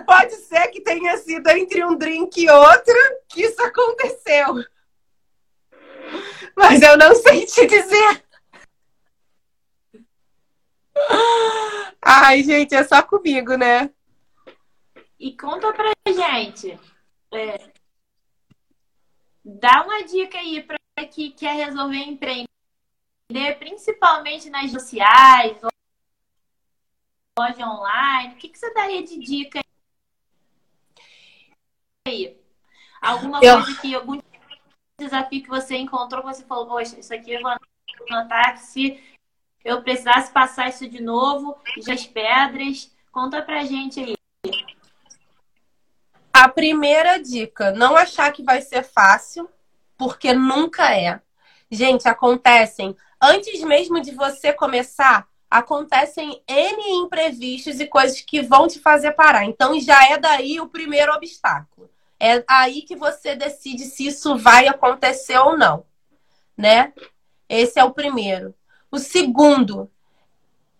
Pode 0.06 0.34
ser 0.34 0.68
que 0.68 0.82
tenha 0.82 1.16
sido 1.18 1.48
entre 1.48 1.82
um 1.86 1.96
drink 1.96 2.44
e 2.44 2.50
outro 2.50 2.94
que 3.30 3.44
isso 3.44 3.62
aconteceu. 3.64 4.66
Mas 6.58 6.82
eu 6.82 6.98
não 6.98 7.16
sei 7.16 7.46
te 7.46 7.66
dizer. 7.66 8.26
Ai, 12.02 12.44
gente, 12.44 12.76
é 12.76 12.84
só 12.84 13.02
comigo, 13.02 13.56
né? 13.56 13.90
E 15.18 15.38
conta 15.38 15.72
pra 15.72 15.94
gente. 16.06 16.78
É, 17.34 17.72
dá 19.44 19.84
uma 19.86 20.04
dica 20.04 20.38
aí 20.38 20.62
pra 20.64 20.78
quem 21.06 21.32
quer 21.32 21.56
resolver 21.66 21.98
empreender 21.98 22.57
principalmente 23.60 24.50
nas 24.50 24.72
sociais, 24.72 25.58
loja 27.38 27.68
online? 27.68 28.34
O 28.34 28.38
que, 28.38 28.48
que 28.50 28.58
você 28.58 28.74
daria 28.74 29.04
de 29.04 29.20
dica 29.20 29.60
aí? 32.08 32.40
Alguma 33.02 33.44
eu... 33.44 33.62
coisa 33.62 33.82
que, 33.82 33.94
algum 33.94 34.20
desafio 35.00 35.44
que 35.44 35.50
você 35.50 35.76
encontrou, 35.76 36.24
você 36.24 36.44
falou, 36.44 36.68
poxa, 36.68 37.00
isso 37.00 37.14
aqui 37.14 37.34
eu 37.34 37.42
vou 37.42 37.52
anotar 38.10 38.54
que 38.54 38.62
se 38.62 39.04
eu 39.64 39.82
precisasse 39.84 40.32
passar 40.32 40.70
isso 40.70 40.88
de 40.88 41.02
novo, 41.02 41.58
já 41.80 41.94
as 41.94 42.08
pedras, 42.08 42.96
conta 43.12 43.42
pra 43.42 43.66
gente 43.66 44.00
aí. 44.00 44.16
A 46.32 46.48
primeira 46.48 47.22
dica, 47.22 47.72
não 47.72 47.98
achar 47.98 48.32
que 48.32 48.42
vai 48.42 48.62
ser 48.62 48.84
fácil, 48.84 49.50
porque 49.98 50.34
nunca 50.34 50.96
é. 50.96 51.22
Gente, 51.70 52.08
acontecem 52.08 52.96
antes 53.22 53.62
mesmo 53.62 54.02
de 54.02 54.12
você 54.12 54.54
começar, 54.54 55.28
acontecem 55.50 56.42
N 56.48 56.92
imprevistos 57.04 57.80
e 57.80 57.88
coisas 57.88 58.22
que 58.22 58.42
vão 58.42 58.68
te 58.68 58.80
fazer 58.80 59.14
parar. 59.14 59.46
Então 59.46 59.80
já 59.80 60.10
é 60.10 60.18
daí 60.18 60.60
o 60.60 60.68
primeiro 60.68 61.14
obstáculo. 61.14 61.90
É 62.20 62.44
aí 62.48 62.82
que 62.82 62.96
você 62.96 63.36
decide 63.36 63.86
se 63.86 64.08
isso 64.08 64.38
vai 64.38 64.68
acontecer 64.68 65.38
ou 65.38 65.58
não, 65.58 65.86
né? 66.58 66.92
Esse 67.48 67.80
é 67.80 67.84
o 67.84 67.94
primeiro. 67.94 68.54
O 68.92 68.98
segundo, 68.98 69.90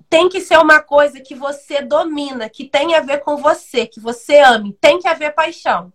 tem 0.10 0.30
que 0.30 0.42
ser 0.42 0.58
uma 0.58 0.82
coisa 0.82 1.20
que 1.20 1.36
você 1.36 1.82
domina, 1.82 2.50
que 2.50 2.66
tem 2.66 2.96
a 2.96 3.02
ver 3.02 3.20
com 3.20 3.38
você, 3.38 3.86
que 3.86 4.00
você 4.00 4.40
ame. 4.40 4.74
Tem 4.74 5.00
que 5.00 5.08
haver 5.08 5.34
paixão. 5.34 5.94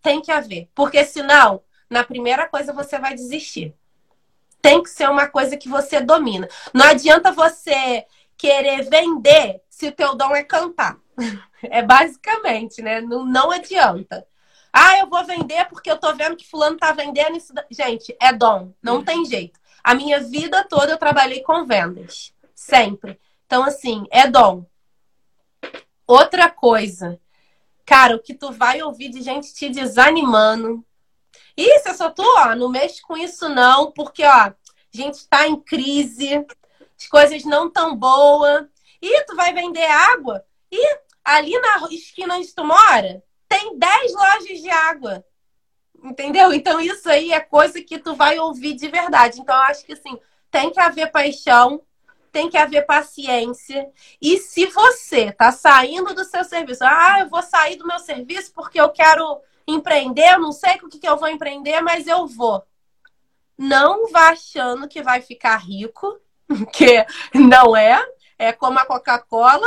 Tem 0.00 0.22
que 0.22 0.30
haver. 0.30 0.68
Porque 0.74 1.04
senão, 1.04 1.62
na 1.90 2.04
primeira 2.04 2.48
coisa 2.48 2.72
você 2.72 2.98
vai 2.98 3.14
desistir 3.14 3.74
tem 4.60 4.82
que 4.82 4.90
ser 4.90 5.08
uma 5.08 5.26
coisa 5.26 5.56
que 5.56 5.68
você 5.68 6.00
domina. 6.00 6.48
Não 6.72 6.86
adianta 6.86 7.32
você 7.32 8.04
querer 8.36 8.88
vender 8.88 9.60
se 9.68 9.88
o 9.88 9.92
teu 9.92 10.14
dom 10.14 10.34
é 10.34 10.42
cantar. 10.42 10.96
É 11.60 11.82
basicamente, 11.82 12.80
né? 12.80 13.00
Não, 13.00 13.24
não 13.24 13.50
adianta. 13.50 14.24
Ah, 14.72 14.96
eu 15.00 15.08
vou 15.08 15.24
vender 15.24 15.64
porque 15.64 15.90
eu 15.90 15.98
tô 15.98 16.14
vendo 16.14 16.36
que 16.36 16.48
fulano 16.48 16.76
tá 16.76 16.92
vendendo 16.92 17.36
isso. 17.36 17.52
Gente, 17.68 18.16
é 18.22 18.32
dom. 18.32 18.72
Não 18.80 19.02
tem 19.02 19.24
jeito. 19.24 19.58
A 19.82 19.92
minha 19.92 20.20
vida 20.20 20.64
toda 20.68 20.92
eu 20.92 20.98
trabalhei 20.98 21.42
com 21.42 21.66
vendas. 21.66 22.32
Sempre. 22.54 23.18
Então, 23.44 23.64
assim, 23.64 24.06
é 24.12 24.28
dom. 24.28 24.64
Outra 26.06 26.48
coisa. 26.48 27.18
Cara, 27.84 28.14
o 28.14 28.22
que 28.22 28.34
tu 28.34 28.52
vai 28.52 28.82
ouvir 28.82 29.08
de 29.08 29.20
gente 29.22 29.52
te 29.52 29.68
desanimando, 29.68 30.84
isso, 31.56 31.88
eu 31.88 31.94
só 31.94 32.10
tô, 32.10 32.24
ó, 32.38 32.54
não 32.54 32.68
mexe 32.68 33.02
com 33.02 33.16
isso 33.16 33.48
não, 33.48 33.90
porque, 33.92 34.24
ó, 34.24 34.28
a 34.28 34.54
gente 34.92 35.26
tá 35.28 35.46
em 35.46 35.60
crise, 35.60 36.46
as 36.98 37.06
coisas 37.06 37.44
não 37.44 37.70
tão 37.70 37.94
boas. 37.94 38.66
E 39.00 39.24
tu 39.24 39.36
vai 39.36 39.52
vender 39.52 39.86
água 39.86 40.44
e 40.70 40.98
ali 41.24 41.58
na 41.60 41.88
esquina 41.90 42.36
onde 42.36 42.54
tu 42.54 42.64
mora, 42.64 43.22
tem 43.48 43.78
10 43.78 44.12
lojas 44.14 44.60
de 44.60 44.70
água. 44.70 45.24
Entendeu? 46.02 46.52
Então 46.52 46.80
isso 46.80 47.08
aí 47.08 47.32
é 47.32 47.40
coisa 47.40 47.82
que 47.82 47.98
tu 47.98 48.14
vai 48.14 48.38
ouvir 48.38 48.74
de 48.74 48.88
verdade. 48.88 49.40
Então 49.40 49.54
eu 49.54 49.62
acho 49.62 49.84
que 49.84 49.92
assim, 49.92 50.18
tem 50.50 50.70
que 50.70 50.80
haver 50.80 51.10
paixão, 51.10 51.82
tem 52.30 52.48
que 52.48 52.56
haver 52.56 52.86
paciência. 52.86 53.88
E 54.20 54.38
se 54.38 54.66
você 54.66 55.32
tá 55.32 55.50
saindo 55.50 56.14
do 56.14 56.24
seu 56.24 56.44
serviço, 56.44 56.84
ah, 56.84 57.20
eu 57.20 57.28
vou 57.28 57.42
sair 57.42 57.76
do 57.76 57.86
meu 57.86 57.98
serviço 57.98 58.52
porque 58.54 58.80
eu 58.80 58.90
quero 58.90 59.40
empreender, 59.68 60.34
eu 60.34 60.40
não 60.40 60.50
sei 60.50 60.76
o 60.76 60.88
que, 60.88 60.98
que 60.98 61.08
eu 61.08 61.16
vou 61.16 61.28
empreender, 61.28 61.80
mas 61.82 62.06
eu 62.06 62.26
vou. 62.26 62.64
Não 63.56 64.10
vá 64.10 64.30
achando 64.30 64.88
que 64.88 65.02
vai 65.02 65.20
ficar 65.20 65.56
rico, 65.58 66.18
que 66.72 67.04
não 67.34 67.76
é. 67.76 68.02
É 68.38 68.52
como 68.52 68.78
a 68.78 68.86
Coca-Cola, 68.86 69.66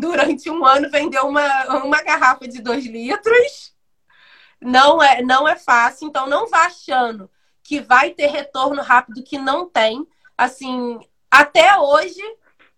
durante 0.00 0.48
um 0.50 0.64
ano 0.64 0.90
vendeu 0.90 1.26
uma, 1.26 1.82
uma 1.82 2.02
garrafa 2.02 2.46
de 2.46 2.60
dois 2.62 2.86
litros. 2.86 3.74
Não 4.60 5.02
é, 5.02 5.22
não 5.22 5.48
é 5.48 5.56
fácil, 5.56 6.08
então 6.08 6.26
não 6.26 6.46
vá 6.48 6.66
achando 6.66 7.30
que 7.62 7.80
vai 7.80 8.10
ter 8.10 8.26
retorno 8.26 8.82
rápido 8.82 9.22
que 9.22 9.38
não 9.38 9.68
tem. 9.68 10.06
Assim, 10.36 10.98
até 11.30 11.76
hoje 11.78 12.22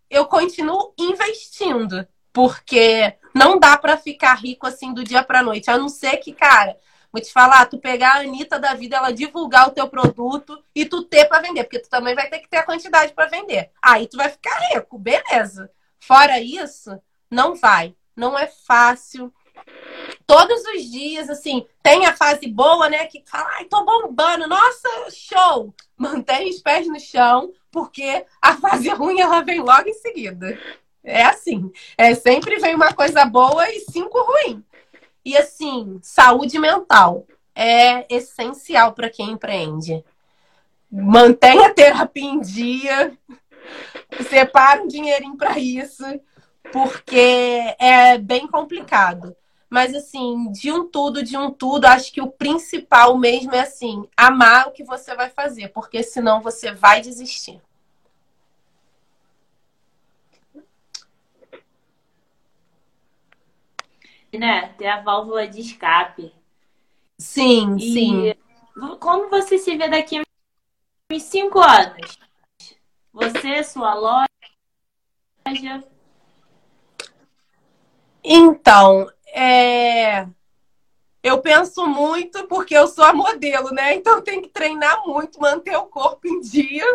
eu 0.08 0.26
continuo 0.26 0.94
investindo, 0.96 2.06
porque 2.32 3.16
não 3.35 3.59
dá 3.59 3.77
para 3.77 3.97
ficar 3.97 4.35
rico 4.35 4.66
assim 4.66 4.92
do 4.92 5.05
dia 5.05 5.23
para 5.23 5.42
noite, 5.42 5.71
a 5.71 5.79
não 5.79 5.88
ser 5.88 6.18
que, 6.18 6.33
cara, 6.33 6.77
vou 7.12 7.21
te 7.21 7.33
falar, 7.33 7.66
tu 7.66 7.79
pegar 7.79 8.16
a 8.16 8.21
Anitta 8.21 8.59
da 8.59 8.75
vida, 8.75 8.97
ela 8.97 9.12
divulgar 9.12 9.68
o 9.68 9.73
teu 9.73 9.88
produto 9.88 10.62
e 10.75 10.85
tu 10.85 11.03
ter 11.03 11.27
para 11.27 11.42
vender, 11.42 11.64
porque 11.64 11.81
tu 11.81 11.88
também 11.88 12.14
vai 12.14 12.29
ter 12.29 12.38
que 12.38 12.49
ter 12.49 12.59
a 12.59 12.66
quantidade 12.66 13.12
para 13.12 13.27
vender. 13.27 13.71
Aí 13.83 14.07
tu 14.07 14.16
vai 14.16 14.29
ficar 14.29 14.59
rico, 14.73 14.99
beleza. 14.99 15.71
Fora 16.01 16.40
isso, 16.40 16.99
não 17.31 17.55
vai. 17.55 17.95
Não 18.16 18.38
é 18.38 18.47
fácil. 18.47 19.33
todos 20.27 20.62
os 20.75 20.90
dias, 20.90 21.31
assim, 21.31 21.66
tem 21.83 22.07
a 22.07 22.16
fase 22.16 22.47
boa, 22.47 22.88
né? 22.88 23.07
Que 23.07 23.23
fala, 23.27 23.49
ai, 23.57 23.64
tô 23.66 23.85
bombando, 23.85 24.47
nossa, 24.47 24.88
show! 25.11 25.75
Mantém 25.97 26.51
os 26.51 26.61
pés 26.61 26.87
no 26.88 26.99
chão, 26.99 27.53
porque 27.71 28.25
a 28.40 28.57
fase 28.57 28.88
ruim 28.90 29.21
ela 29.21 29.42
vem 29.42 29.61
logo 29.61 29.88
em 29.88 29.95
seguida. 29.95 30.59
É 31.04 31.24
assim. 31.24 31.70
É, 31.96 32.14
sempre 32.14 32.58
vem 32.58 32.74
uma 32.74 32.92
coisa 32.92 33.24
boa 33.24 33.68
e 33.70 33.80
cinco 33.80 34.18
ruim. 34.20 34.64
E 35.24 35.36
assim, 35.36 35.98
saúde 36.02 36.58
mental 36.58 37.26
é 37.54 38.06
essencial 38.14 38.92
para 38.92 39.10
quem 39.10 39.32
empreende. 39.32 40.04
Mantenha 40.90 41.68
a 41.68 41.74
terapia 41.74 42.24
em 42.24 42.40
dia, 42.40 43.16
separa 44.28 44.82
um 44.82 44.88
dinheirinho 44.88 45.36
para 45.36 45.58
isso, 45.58 46.04
porque 46.72 47.74
é 47.78 48.18
bem 48.18 48.46
complicado. 48.46 49.34
Mas 49.70 49.94
assim, 49.94 50.52
de 50.52 50.70
um 50.70 50.86
tudo, 50.86 51.22
de 51.22 51.36
um 51.36 51.50
tudo, 51.50 51.86
acho 51.86 52.12
que 52.12 52.20
o 52.20 52.30
principal 52.30 53.16
mesmo 53.16 53.54
é 53.54 53.60
assim, 53.60 54.06
amar 54.14 54.68
o 54.68 54.72
que 54.72 54.84
você 54.84 55.14
vai 55.14 55.30
fazer, 55.30 55.68
porque 55.68 56.02
senão 56.02 56.42
você 56.42 56.72
vai 56.72 57.00
desistir. 57.00 57.58
Né? 64.33 64.68
Ter 64.79 64.87
a 64.87 65.01
válvula 65.01 65.47
de 65.47 65.61
escape. 65.61 66.33
Sim, 67.18 67.77
e 67.77 67.92
sim. 67.92 68.35
Como 68.99 69.29
você 69.29 69.59
se 69.59 69.77
vê 69.77 69.88
daqui 69.88 70.18
a 70.18 70.23
uns 71.12 71.23
cinco 71.23 71.61
anos? 71.61 72.18
Você, 73.12 73.62
sua 73.62 73.95
loja? 73.95 74.27
Então, 78.25 79.11
é... 79.27 80.27
eu 81.23 81.40
penso 81.42 81.87
muito 81.87 82.47
porque 82.49 82.75
eu 82.75 82.87
sou 82.88 83.05
a 83.05 83.12
modelo, 83.12 83.71
né? 83.71 83.95
Então 83.95 84.23
tem 84.23 84.40
que 84.40 84.49
treinar 84.49 85.07
muito, 85.07 85.40
manter 85.40 85.77
o 85.77 85.87
corpo 85.87 86.27
em 86.27 86.40
dia. 86.40 86.87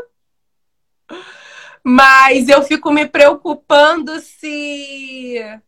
Mas 1.84 2.50
eu 2.50 2.63
fico 2.63 2.91
me 2.91 3.08
preocupando 3.08 4.19
se 4.19 5.62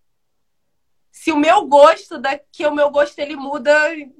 se 1.19 1.33
o 1.33 1.37
meu 1.37 1.67
gosto 1.67 2.17
daqui 2.17 2.65
o 2.65 2.73
meu 2.73 2.89
gosto 2.89 3.19
ele 3.19 3.35
muda 3.35 3.73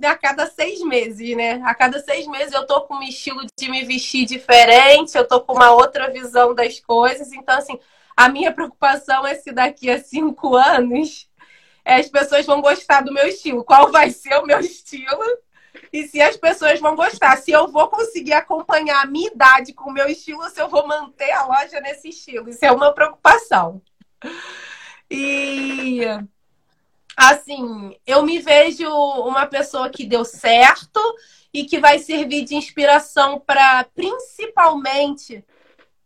a 0.04 0.18
cada 0.18 0.46
seis 0.48 0.82
meses, 0.82 1.34
né? 1.34 1.62
A 1.64 1.74
cada 1.74 1.98
seis 2.02 2.28
meses 2.28 2.54
eu 2.54 2.68
tô 2.68 2.82
com 2.82 2.96
um 2.96 3.04
estilo 3.04 3.40
de 3.58 3.72
me 3.72 3.86
vestir 3.86 4.26
diferente, 4.26 5.18
eu 5.18 5.26
tô 5.26 5.40
com 5.40 5.54
uma 5.54 5.72
outra 5.72 6.10
visão 6.10 6.54
das 6.54 6.78
coisas. 6.82 7.32
Então, 7.32 7.58
assim, 7.58 7.80
a 8.18 8.28
minha 8.28 8.52
preocupação 8.52 9.26
é 9.26 9.34
se 9.36 9.54
daqui 9.54 9.90
a 9.90 9.98
cinco 9.98 10.58
anos 10.58 11.30
as 11.86 12.10
pessoas 12.10 12.46
vão 12.46 12.60
gostar 12.60 13.00
do 13.00 13.14
meu 13.14 13.30
estilo. 13.30 13.64
Qual 13.64 13.90
vai 13.90 14.10
ser 14.10 14.36
o 14.36 14.46
meu 14.46 14.60
estilo? 14.60 15.24
E 15.94 16.06
se 16.06 16.22
as 16.22 16.36
pessoas 16.36 16.82
vão 16.82 16.98
gostar, 16.98 17.38
se 17.38 17.50
eu 17.50 17.70
vou 17.70 17.88
conseguir 17.88 18.34
acompanhar 18.34 19.04
a 19.04 19.08
minha 19.08 19.32
idade 19.32 19.72
com 19.72 19.90
o 19.90 19.94
meu 19.94 20.10
estilo, 20.10 20.50
se 20.50 20.62
eu 20.62 20.68
vou 20.68 20.86
manter 20.86 21.32
a 21.32 21.46
loja 21.46 21.80
nesse 21.80 22.10
estilo. 22.10 22.50
Isso 22.50 22.66
é 22.66 22.72
uma 22.74 22.94
preocupação. 22.94 23.82
E 25.10 26.02
assim, 27.20 27.94
eu 28.08 28.24
me 28.24 28.40
vejo 28.40 28.90
uma 28.90 29.46
pessoa 29.46 29.90
que 29.90 30.06
deu 30.06 30.24
certo 30.24 31.02
e 31.54 31.66
que 31.66 31.78
vai 31.78 32.00
servir 32.00 32.46
de 32.46 32.56
inspiração 32.56 33.38
para 33.46 33.84
principalmente 33.94 35.44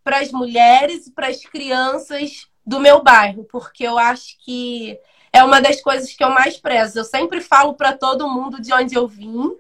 para 0.04 0.20
as 0.20 0.32
mulheres 0.32 1.06
e 1.06 1.12
para 1.12 1.28
as 1.28 1.42
crianças 1.42 2.48
do 2.66 2.80
meu 2.80 3.04
bairro, 3.04 3.44
porque 3.44 3.84
eu 3.84 4.00
acho 4.00 4.38
que 4.44 5.00
é 5.32 5.44
uma 5.44 5.62
das 5.62 5.82
coisas 5.82 6.12
que 6.14 6.24
eu 6.24 6.32
mais 6.32 6.58
prezo. 6.58 7.00
Eu 7.00 7.06
sempre 7.06 7.42
falo 7.42 7.76
para 7.76 7.94
todo 7.94 8.30
mundo 8.30 8.60
de 8.60 8.74
onde 8.74 8.96
eu 8.96 9.08
vim, 9.08 9.56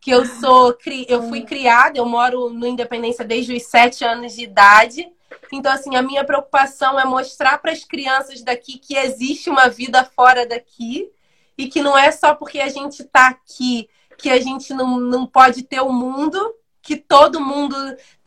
que 0.00 0.10
eu 0.10 0.26
sou 0.26 0.76
eu 1.06 1.28
fui 1.28 1.42
criada, 1.44 1.96
eu 1.96 2.06
moro 2.06 2.50
no 2.50 2.66
Independência 2.66 3.24
desde 3.24 3.54
os 3.54 3.62
sete 3.62 4.04
anos 4.04 4.34
de 4.34 4.42
idade 4.42 5.08
então, 5.56 5.72
assim, 5.72 5.96
a 5.96 6.02
minha 6.02 6.24
preocupação 6.24 6.98
é 6.98 7.04
mostrar 7.04 7.58
para 7.58 7.72
as 7.72 7.84
crianças 7.84 8.42
daqui 8.42 8.78
que 8.78 8.96
existe 8.96 9.48
uma 9.48 9.68
vida 9.68 10.04
fora 10.04 10.46
daqui 10.46 11.10
e 11.56 11.68
que 11.68 11.82
não 11.82 11.96
é 11.96 12.12
só 12.12 12.34
porque 12.34 12.60
a 12.60 12.68
gente 12.68 13.02
está 13.02 13.28
aqui 13.28 13.88
que 14.18 14.30
a 14.30 14.40
gente 14.40 14.74
não, 14.74 14.98
não 14.98 15.26
pode 15.26 15.62
ter 15.62 15.80
o 15.80 15.92
mundo, 15.92 16.54
que 16.82 16.96
todo 16.96 17.40
mundo, 17.40 17.76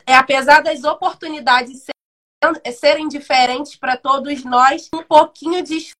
é, 0.06 0.14
apesar 0.14 0.62
das 0.62 0.84
oportunidades 0.84 1.84
serem, 2.42 2.72
serem 2.72 3.08
diferentes 3.08 3.76
para 3.76 3.96
todos 3.96 4.42
nós, 4.42 4.88
um 4.94 5.02
pouquinho 5.02 5.62
de 5.62 5.92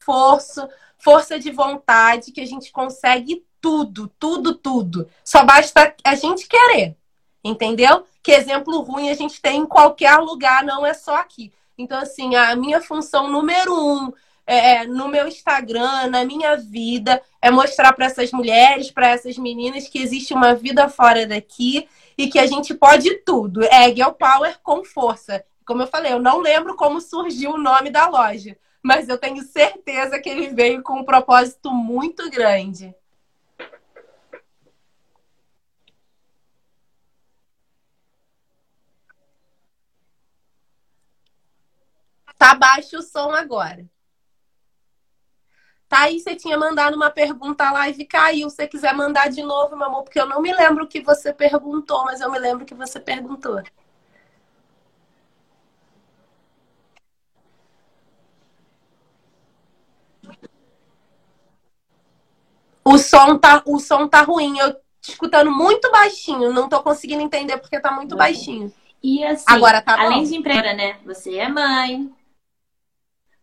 esforço, 0.00 0.68
força 0.98 1.38
de 1.38 1.50
vontade, 1.50 2.30
que 2.30 2.42
a 2.42 2.46
gente 2.46 2.70
consegue 2.70 3.44
tudo, 3.60 4.08
tudo, 4.18 4.54
tudo. 4.54 5.08
Só 5.24 5.44
basta 5.44 5.94
a 6.04 6.14
gente 6.14 6.46
querer. 6.46 6.96
Entendeu? 7.44 8.04
Que 8.22 8.32
exemplo 8.32 8.80
ruim 8.80 9.10
a 9.10 9.14
gente 9.14 9.40
tem 9.40 9.60
em 9.60 9.66
qualquer 9.66 10.16
lugar, 10.16 10.64
não 10.64 10.84
é 10.84 10.92
só 10.92 11.16
aqui. 11.16 11.52
Então, 11.76 11.98
assim, 11.98 12.34
a 12.34 12.56
minha 12.56 12.80
função 12.80 13.30
número 13.30 13.72
um 13.74 14.12
é, 14.46 14.76
é 14.76 14.86
no 14.86 15.08
meu 15.08 15.28
Instagram, 15.28 16.08
na 16.08 16.24
minha 16.24 16.56
vida, 16.56 17.22
é 17.40 17.50
mostrar 17.50 17.92
para 17.92 18.06
essas 18.06 18.32
mulheres, 18.32 18.90
para 18.90 19.08
essas 19.08 19.36
meninas, 19.38 19.88
que 19.88 20.00
existe 20.00 20.34
uma 20.34 20.54
vida 20.54 20.88
fora 20.88 21.26
daqui 21.26 21.86
e 22.16 22.28
que 22.28 22.38
a 22.38 22.46
gente 22.46 22.74
pode 22.74 23.14
tudo. 23.18 23.62
É 23.64 23.94
Girl 23.94 24.10
Power 24.10 24.58
com 24.62 24.84
força. 24.84 25.44
Como 25.64 25.82
eu 25.82 25.86
falei, 25.86 26.12
eu 26.12 26.18
não 26.18 26.38
lembro 26.38 26.74
como 26.74 27.00
surgiu 27.00 27.52
o 27.52 27.58
nome 27.58 27.90
da 27.90 28.08
loja, 28.08 28.56
mas 28.82 29.08
eu 29.08 29.18
tenho 29.18 29.42
certeza 29.42 30.18
que 30.18 30.28
ele 30.28 30.48
veio 30.48 30.82
com 30.82 31.00
um 31.00 31.04
propósito 31.04 31.70
muito 31.70 32.28
grande. 32.30 32.94
Tá 42.38 42.54
baixo 42.54 42.98
o 42.98 43.02
som 43.02 43.32
agora. 43.32 43.84
Tá 45.88 46.02
aí, 46.02 46.20
você 46.20 46.36
tinha 46.36 46.56
mandado 46.56 46.94
uma 46.94 47.10
pergunta 47.10 47.70
lá 47.70 47.88
e 47.88 48.04
caiu. 48.04 48.48
Se 48.50 48.56
você 48.56 48.68
quiser 48.68 48.94
mandar 48.94 49.28
de 49.28 49.42
novo, 49.42 49.74
meu 49.74 49.86
amor, 49.86 50.04
porque 50.04 50.20
eu 50.20 50.26
não 50.26 50.40
me 50.40 50.52
lembro 50.52 50.84
o 50.84 50.86
que 50.86 51.00
você 51.00 51.32
perguntou, 51.32 52.04
mas 52.04 52.20
eu 52.20 52.30
me 52.30 52.38
lembro 52.38 52.64
que 52.64 52.74
você 52.74 53.00
perguntou. 53.00 53.62
O 62.84 62.96
som 62.98 63.38
tá, 63.38 63.62
o 63.66 63.78
som 63.80 64.06
tá 64.06 64.22
ruim. 64.22 64.58
Eu 64.58 64.76
escutando 65.02 65.50
muito 65.50 65.90
baixinho. 65.90 66.52
Não 66.52 66.68
tô 66.68 66.82
conseguindo 66.82 67.22
entender 67.22 67.56
porque 67.58 67.80
tá 67.80 67.90
muito 67.90 68.14
baixinho. 68.14 68.72
E 69.02 69.24
assim, 69.24 69.44
Agora 69.48 69.80
tá 69.80 69.98
além 69.98 70.22
bom. 70.22 70.28
de 70.28 70.36
empreendedora, 70.36 70.74
né? 70.74 70.98
Você 71.04 71.36
é 71.36 71.48
mãe, 71.48 72.12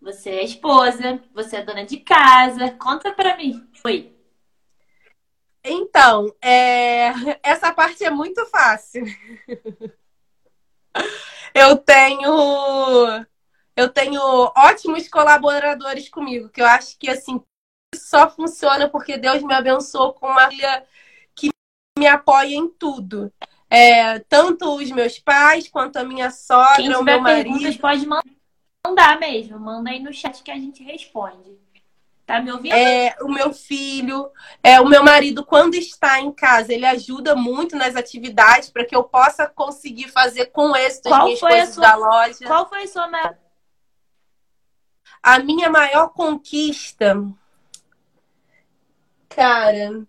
você 0.06 0.30
é 0.30 0.44
esposa, 0.44 1.20
você 1.34 1.58
é 1.58 1.64
dona 1.64 1.84
de 1.84 1.98
casa. 1.98 2.70
Conta 2.74 3.12
pra 3.12 3.36
mim. 3.36 3.68
Oi. 3.84 4.16
Então, 5.64 6.28
é... 6.40 7.12
essa 7.42 7.74
parte 7.74 8.06
é 8.06 8.12
muito 8.12 8.46
fácil. 8.46 9.04
Eu 11.54 11.78
tenho 11.78 13.26
eu 13.76 13.90
tenho 13.90 14.22
ótimos 14.56 15.08
colaboradores 15.08 16.10
comigo, 16.10 16.50
que 16.50 16.62
eu 16.62 16.66
acho 16.66 16.98
que 16.98 17.10
assim 17.10 17.42
só 17.94 18.30
funciona 18.30 18.90
porque 18.90 19.18
Deus 19.18 19.42
me 19.42 19.54
abençoou 19.54 20.14
com 20.14 20.28
uma 20.28 20.50
filha 20.50 20.86
que 21.34 21.50
me 21.98 22.08
apoia 22.08 22.56
em 22.56 22.70
tudo. 22.70 23.32
É, 23.70 24.20
tanto 24.20 24.76
os 24.76 24.92
meus 24.92 25.20
pais 25.20 25.68
quanto 25.70 25.98
a 25.98 26.04
minha 26.04 26.30
sogra, 26.30 26.76
Quem 26.76 26.96
o 26.96 27.04
meu 27.04 27.22
marido. 27.22 27.80
Pode 27.80 28.06
mandar 28.06 28.35
mandar 28.86 29.20
mesmo. 29.20 29.60
Manda 29.60 29.90
aí 29.90 30.00
no 30.00 30.14
chat 30.14 30.42
que 30.44 30.52
a 30.52 30.56
gente 30.56 30.84
responde. 30.84 31.58
Tá 32.26 32.42
me 32.42 32.52
ouvindo? 32.52 32.74
É, 32.74 33.16
o 33.22 33.28
meu 33.28 33.54
filho, 33.54 34.32
é, 34.64 34.82
o 34.82 34.88
meu 34.88 35.04
marido, 35.04 35.46
quando 35.46 35.76
está 35.76 36.20
em 36.20 36.32
casa, 36.32 36.74
ele 36.74 36.86
ajuda 36.86 37.36
muito 37.36 37.76
nas 37.76 37.96
atividades 37.96 38.70
para 38.70 38.84
que 38.84 38.96
eu 38.96 39.04
possa 39.04 39.48
conseguir 39.48 40.10
fazer 40.10 40.48
com 40.48 40.76
êxito 40.76 41.14
as 41.14 41.24
minhas 41.24 41.40
coisas 41.40 41.76
sua, 41.76 41.84
da 41.84 41.96
loja. 41.96 42.46
Qual 42.46 42.68
foi 42.68 42.84
a 42.84 42.88
sua 42.88 43.08
maior? 43.08 43.38
A 45.22 45.40
minha 45.40 45.70
maior 45.70 46.10
conquista. 46.10 47.16
Cara, 49.30 50.08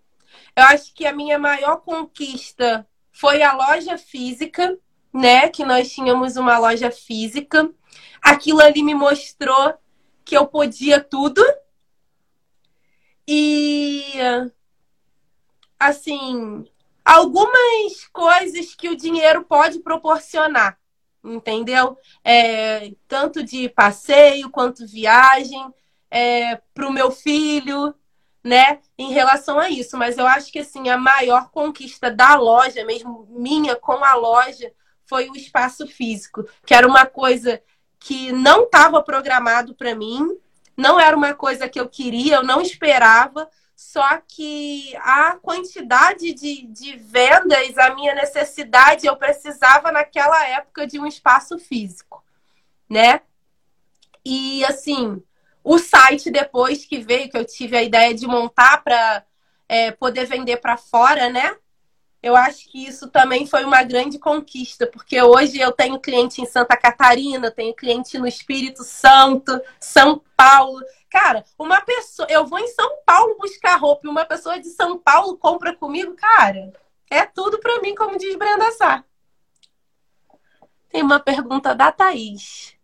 eu 0.57 0.63
acho 0.65 0.95
que 0.95 1.07
a 1.07 1.13
minha 1.13 1.39
maior 1.39 1.79
conquista 1.79 2.87
foi 3.13 3.43
a 3.43 3.53
loja 3.53 3.99
física, 3.99 4.79
né? 5.13 5.51
Que 5.51 5.67
nós 5.67 5.93
tínhamos 5.93 6.37
uma 6.37 6.57
loja 6.57 6.91
física 6.91 7.71
aquilo 8.27 8.61
ali 8.61 8.83
me 8.83 8.93
mostrou 8.93 9.75
que 10.25 10.37
eu 10.37 10.49
podia 10.49 11.01
tudo. 11.01 11.41
E 13.27 14.03
assim, 15.79 16.67
algumas 17.05 18.05
coisas 18.13 18.75
que 18.75 18.89
o 18.89 18.97
dinheiro 18.97 19.45
pode 19.45 19.79
proporcionar, 19.79 20.77
entendeu? 21.23 21.97
É, 22.25 22.91
tanto 23.07 23.45
de 23.45 23.69
passeio 23.69 24.51
quanto 24.51 24.87
viagem, 24.87 25.73
é, 26.11 26.57
para 26.75 26.89
o 26.89 26.93
meu 26.93 27.13
filho, 27.13 27.95
né, 28.43 28.81
em 28.99 29.13
relação 29.13 29.61
a 29.61 29.71
isso. 29.71 29.97
Mas 29.97 30.19
eu 30.19 30.27
acho 30.27 30.51
que 30.51 30.59
assim 30.59 30.89
a 30.89 30.99
maior 30.99 31.51
conquista 31.51 32.11
da 32.11 32.35
loja, 32.35 32.85
mesmo 32.85 33.29
minha 33.31 33.77
com 33.77 34.05
a 34.05 34.15
loja, 34.15 34.73
foi 35.05 35.31
o 35.31 35.37
espaço 35.37 35.87
físico, 35.87 36.45
que 36.65 36.75
era 36.75 36.87
uma 36.87 37.07
coisa 37.07 37.63
que 38.07 38.31
não 38.31 38.67
estava 38.67 39.03
programado 39.03 39.75
para 39.75 39.93
mim, 39.93 40.39
não 40.77 41.01
era 41.01 41.17
uma 41.17 41.35
coisa 41.35 41.69
que 41.69 41.81
eu 41.81 41.89
queria, 41.89 42.37
eu 42.37 42.45
não 42.45 42.61
esperava. 42.61 43.51
Só 43.75 44.23
que 44.29 44.97
a 44.99 45.33
quantidade 45.43 46.33
de, 46.33 46.63
de 46.69 46.97
vendas, 46.97 47.77
a 47.77 47.97
minha 47.97 48.15
necessidade, 48.15 49.09
eu 49.09 49.17
precisava 49.17 49.91
naquela 49.91 50.47
época 50.47 50.87
de 50.87 51.01
um 51.01 51.07
espaço 51.07 51.59
físico, 51.59 52.23
né? 52.89 53.23
E 54.25 54.65
assim, 54.67 55.21
o 55.65 55.77
site 55.77 56.31
depois 56.31 56.85
que 56.85 56.99
veio, 56.99 57.29
que 57.29 57.37
eu 57.37 57.45
tive 57.45 57.77
a 57.77 57.83
ideia 57.83 58.15
de 58.15 58.29
montar 58.29 58.85
para 58.85 59.25
é, 59.69 59.91
poder 59.91 60.27
vender 60.27 60.59
para 60.59 60.77
fora, 60.77 61.29
né? 61.29 61.57
Eu 62.23 62.35
acho 62.35 62.69
que 62.71 62.85
isso 62.85 63.09
também 63.09 63.47
foi 63.47 63.65
uma 63.65 63.83
grande 63.83 64.19
conquista, 64.19 64.87
porque 64.87 65.21
hoje 65.23 65.59
eu 65.61 65.71
tenho 65.71 66.01
cliente 66.01 66.41
em 66.41 66.47
Santa 66.47 66.77
Catarina, 66.77 67.51
tenho 67.51 67.75
cliente 67.75 68.19
no 68.19 68.27
Espírito 68.27 68.83
Santo, 68.83 69.61
São 69.79 70.23
Paulo. 70.37 70.81
Cara, 71.11 71.45
uma 71.59 71.81
pessoa, 71.83 72.27
eu 72.31 72.47
vou 72.47 72.59
em 72.59 72.69
São 72.69 72.99
Paulo 73.05 73.37
buscar 73.39 73.77
roupa 73.77 74.07
e 74.07 74.11
uma 74.11 74.25
pessoa 74.25 74.59
de 74.59 74.69
São 74.71 74.99
Paulo 74.99 75.37
compra 75.37 75.75
comigo, 75.77 76.15
cara, 76.17 76.73
é 77.11 77.25
tudo 77.25 77.61
para 77.61 77.81
mim, 77.81 77.95
como 77.95 78.19
diz 78.19 78.35
Brenda 78.37 78.73
Sá. 78.73 79.05
Tem 80.89 81.03
uma 81.03 81.21
pergunta 81.21 81.75
da 81.75 81.93
Thaís. 81.93 82.75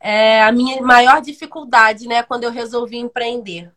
É 0.00 0.42
a 0.42 0.52
minha 0.52 0.82
maior 0.82 1.20
dificuldade, 1.20 2.06
né, 2.06 2.22
quando 2.22 2.44
eu 2.44 2.50
resolvi 2.50 2.98
empreender. 2.98 3.72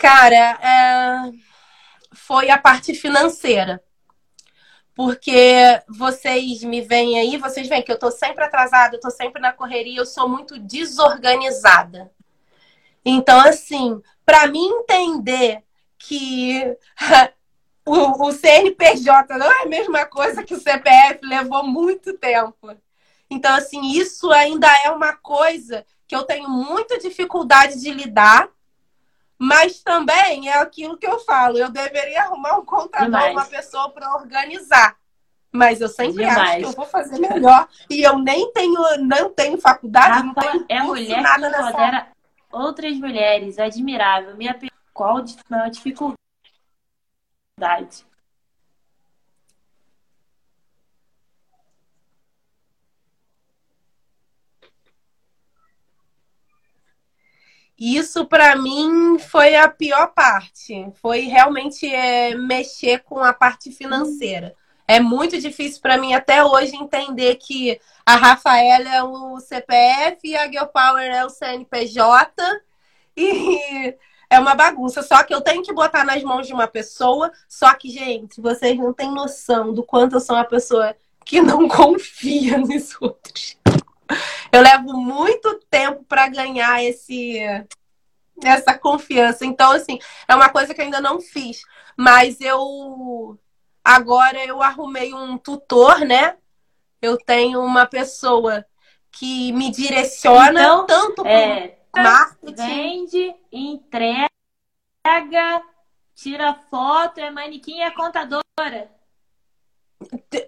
Cara, 0.00 0.58
é... 0.60 1.32
foi 2.12 2.50
a 2.50 2.58
parte 2.58 2.94
financeira 2.94 3.80
porque 4.94 5.82
vocês 5.88 6.62
me 6.62 6.82
veem 6.82 7.18
aí, 7.18 7.38
vocês 7.38 7.66
veem 7.66 7.82
que 7.82 7.90
eu 7.90 7.98
tô 7.98 8.10
sempre 8.10 8.44
atrasada, 8.44 8.96
eu 8.96 9.00
tô 9.00 9.10
sempre 9.10 9.40
na 9.40 9.50
correria, 9.50 9.98
eu 9.98 10.04
sou 10.04 10.28
muito 10.28 10.58
desorganizada. 10.58 12.12
Então, 13.02 13.40
assim, 13.40 14.02
para 14.26 14.46
mim 14.46 14.62
entender 14.62 15.64
que 15.98 16.76
o, 17.86 18.26
o 18.26 18.32
CNPJ 18.32 19.38
não 19.38 19.50
é 19.50 19.62
a 19.62 19.68
mesma 19.68 20.04
coisa 20.04 20.42
que 20.42 20.52
o 20.52 20.60
CPF, 20.60 21.24
levou 21.24 21.64
muito 21.64 22.18
tempo. 22.18 22.76
Então, 23.30 23.54
assim, 23.54 23.92
isso 23.92 24.30
ainda 24.30 24.68
é 24.84 24.90
uma 24.90 25.14
coisa 25.14 25.82
que 26.06 26.14
eu 26.14 26.24
tenho 26.24 26.50
muita 26.50 26.98
dificuldade 26.98 27.80
de 27.80 27.90
lidar, 27.90 28.50
mas 29.42 29.82
também 29.82 30.50
é 30.50 30.58
aquilo 30.58 30.98
que 30.98 31.06
eu 31.06 31.18
falo, 31.20 31.56
eu 31.56 31.70
deveria 31.70 32.24
arrumar 32.24 32.58
um 32.58 32.64
contador, 32.64 33.06
Demais. 33.06 33.32
uma 33.32 33.46
pessoa 33.46 33.88
para 33.88 34.14
organizar. 34.16 34.98
Mas 35.50 35.80
eu 35.80 35.88
sempre 35.88 36.26
Demais. 36.26 36.38
acho 36.38 36.58
que 36.58 36.64
eu 36.64 36.72
vou 36.72 36.84
fazer 36.84 37.18
melhor. 37.18 37.66
E 37.88 38.02
eu 38.02 38.18
nem 38.18 38.52
tenho, 38.52 38.78
não 38.98 39.30
tenho 39.30 39.58
faculdade, 39.58 40.10
Rafa, 40.10 40.24
não 40.24 40.34
tenho 40.34 40.66
é 40.68 40.82
mulher 40.82 41.22
nada 41.22 41.50
que 41.50 41.56
nessa 41.56 42.06
outras 42.52 42.94
mulheres, 42.98 43.58
admirável. 43.58 44.36
Minha 44.36 44.58
qual 44.92 45.24
a 45.50 45.68
dificuldade? 45.70 46.18
Isso 57.80 58.26
para 58.26 58.54
mim 58.56 59.18
foi 59.18 59.56
a 59.56 59.66
pior 59.66 60.08
parte. 60.08 60.86
Foi 61.00 61.20
realmente 61.20 61.86
é, 61.86 62.34
mexer 62.34 62.98
com 62.98 63.20
a 63.20 63.32
parte 63.32 63.72
financeira. 63.72 64.54
É 64.86 65.00
muito 65.00 65.40
difícil 65.40 65.80
para 65.80 65.96
mim 65.96 66.12
até 66.12 66.44
hoje 66.44 66.76
entender 66.76 67.36
que 67.36 67.80
a 68.04 68.16
Rafaela 68.16 68.88
é 68.94 69.02
o 69.02 69.40
CPF 69.40 70.18
e 70.24 70.36
a 70.36 70.46
Girl 70.46 70.66
Power 70.66 71.10
é 71.10 71.24
o 71.24 71.30
CNPJ. 71.30 72.34
E 73.16 73.96
é 74.28 74.38
uma 74.38 74.54
bagunça. 74.54 75.02
Só 75.02 75.22
que 75.22 75.34
eu 75.34 75.40
tenho 75.40 75.62
que 75.62 75.72
botar 75.72 76.04
nas 76.04 76.22
mãos 76.22 76.46
de 76.46 76.52
uma 76.52 76.66
pessoa. 76.66 77.32
Só 77.48 77.72
que, 77.72 77.88
gente, 77.88 78.42
vocês 78.42 78.76
não 78.76 78.92
têm 78.92 79.10
noção 79.10 79.72
do 79.72 79.82
quanto 79.82 80.16
eu 80.16 80.20
sou 80.20 80.36
uma 80.36 80.44
pessoa 80.44 80.94
que 81.24 81.40
não 81.40 81.66
confia 81.70 82.58
nos 82.58 83.00
outros. 83.00 83.56
Eu 84.52 84.62
levo 84.62 84.96
muito 84.96 85.60
tempo 85.70 86.04
para 86.04 86.28
ganhar 86.28 86.82
esse 86.82 87.38
essa 88.42 88.76
confiança. 88.76 89.44
Então, 89.44 89.72
assim, 89.72 89.98
é 90.26 90.34
uma 90.34 90.48
coisa 90.48 90.74
que 90.74 90.80
eu 90.80 90.84
ainda 90.84 91.00
não 91.00 91.20
fiz. 91.20 91.62
Mas 91.96 92.40
eu 92.40 93.38
agora 93.84 94.44
eu 94.44 94.62
arrumei 94.62 95.12
um 95.12 95.36
tutor, 95.36 96.00
né? 96.00 96.36
Eu 97.00 97.16
tenho 97.16 97.62
uma 97.62 97.86
pessoa 97.86 98.64
que 99.10 99.52
me 99.52 99.70
direciona 99.70 100.60
então, 100.60 100.86
tanto 100.86 101.26
é, 101.26 101.78
marketing. 101.94 102.54
Vende, 102.54 103.34
entrega, 103.50 104.30
tira 106.14 106.54
foto, 106.70 107.18
é 107.18 107.30
manequim, 107.30 107.80
é 107.80 107.90
contadora. 107.90 108.90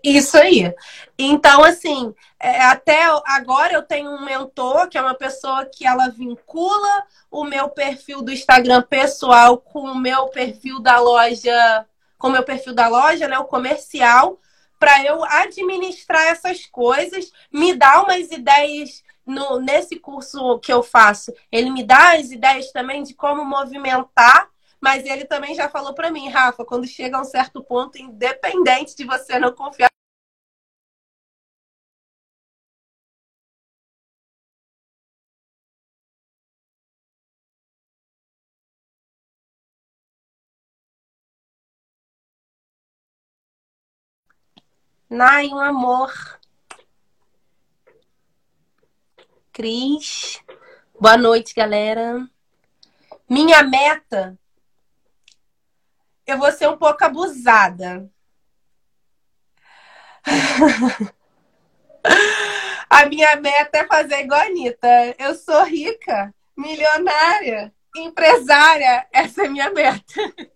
Isso 0.03 0.37
aí. 0.37 0.75
Então, 1.19 1.63
assim, 1.63 2.15
é, 2.41 2.63
até 2.63 3.05
agora 3.27 3.75
eu 3.75 3.83
tenho 3.83 4.11
um 4.11 4.25
mentor, 4.25 4.89
que 4.89 4.97
é 4.97 5.03
uma 5.03 5.15
pessoa 5.15 5.67
que 5.67 5.87
ela 5.87 6.09
vincula 6.09 7.07
o 7.31 7.45
meu 7.45 7.69
perfil 7.69 8.23
do 8.23 8.33
Instagram 8.33 8.83
pessoal 8.83 9.59
com 9.59 9.81
o 9.81 9.99
meu 9.99 10.29
perfil 10.29 10.81
da 10.81 10.99
loja, 10.99 11.87
com 12.19 12.29
o 12.29 12.33
meu 12.33 12.43
perfil 12.43 12.75
da 12.75 12.89
loja, 12.89 13.29
né, 13.29 13.39
o 13.39 13.45
comercial, 13.45 14.41
para 14.79 15.05
eu 15.05 15.23
administrar 15.25 16.27
essas 16.29 16.67
coisas, 16.67 17.31
me 17.53 17.75
dá 17.75 18.03
umas 18.03 18.31
ideias 18.31 19.05
no, 19.25 19.61
nesse 19.61 19.97
curso 19.97 20.59
que 20.59 20.73
eu 20.73 20.83
faço. 20.83 21.33
Ele 21.51 21.71
me 21.71 21.85
dá 21.85 22.15
as 22.15 22.31
ideias 22.31 22.73
também 22.73 23.03
de 23.03 23.15
como 23.15 23.45
movimentar 23.45 24.52
mas 24.83 25.05
ele 25.07 25.25
também 25.25 25.55
já 25.55 25.69
falou 25.69 25.95
para 25.95 26.11
mim, 26.11 26.29
Rafa, 26.29 26.65
quando 26.65 26.87
chega 26.89 27.17
a 27.17 27.21
um 27.21 27.25
certo 27.25 27.63
ponto, 27.63 27.97
independente 27.99 28.97
de 28.97 29.05
você 29.05 29.39
não 29.39 29.55
confiar 29.55 29.89
Nai, 45.09 45.49
um 45.49 45.61
amor. 45.61 46.11
Cris. 49.53 50.41
Boa 50.99 51.17
noite, 51.19 51.55
galera. 51.55 52.27
Minha 53.29 53.63
meta 53.63 54.39
eu 56.33 56.39
vou 56.39 56.51
ser 56.53 56.69
um 56.69 56.77
pouco 56.77 57.05
abusada. 57.05 58.11
A 62.91 63.07
minha 63.07 63.37
meta 63.37 63.79
é 63.79 63.87
fazer 63.87 64.21
igual 64.21 64.41
a 64.41 64.45
Anitta. 64.45 64.89
Eu 65.19 65.35
sou 65.35 65.65
rica, 65.65 66.35
milionária, 66.57 67.73
empresária. 67.97 69.07
Essa 69.13 69.45
é 69.47 69.49
minha 69.49 69.71
meta. 69.71 70.03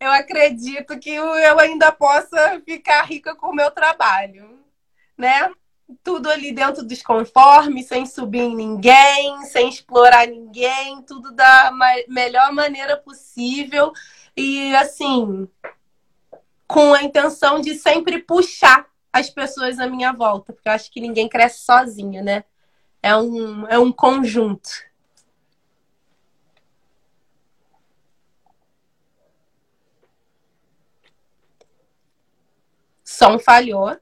Eu 0.00 0.10
acredito 0.10 0.98
que 0.98 1.10
eu 1.10 1.58
ainda 1.58 1.90
possa 1.90 2.60
ficar 2.60 3.04
rica 3.04 3.34
com 3.34 3.46
o 3.46 3.54
meu 3.54 3.70
trabalho, 3.70 4.62
né? 5.16 5.50
Tudo 6.02 6.30
ali 6.30 6.52
dentro 6.52 6.84
dos 6.84 7.02
conformes, 7.02 7.86
sem 7.86 8.06
subir 8.06 8.40
em 8.40 8.54
ninguém, 8.54 9.44
sem 9.44 9.68
explorar 9.68 10.26
ninguém, 10.26 11.02
tudo 11.02 11.32
da 11.32 11.70
melhor 12.08 12.52
maneira 12.52 12.96
possível 12.96 13.92
e 14.36 14.74
assim, 14.74 15.48
com 16.66 16.92
a 16.92 17.02
intenção 17.02 17.60
de 17.60 17.74
sempre 17.74 18.18
puxar 18.20 18.86
as 19.12 19.30
pessoas 19.30 19.78
à 19.78 19.86
minha 19.86 20.12
volta, 20.12 20.52
porque 20.52 20.68
eu 20.68 20.72
acho 20.72 20.90
que 20.90 21.00
ninguém 21.00 21.28
cresce 21.28 21.64
sozinha, 21.64 22.22
né? 22.22 22.44
É 23.02 23.14
um, 23.16 23.66
é 23.68 23.78
um 23.78 23.92
conjunto. 23.92 24.70
Som 33.04 33.38
falhou. 33.38 33.96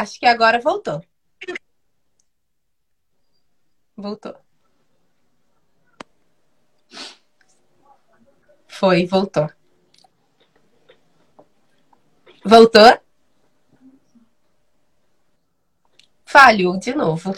Acho 0.00 0.18
que 0.18 0.26
agora 0.26 0.60
voltou. 0.60 1.00
Voltou. 3.96 4.34
Foi, 8.66 9.06
voltou. 9.06 9.48
Voltou? 12.44 13.00
Falhou 16.26 16.76
de 16.76 16.92
novo. 16.92 17.32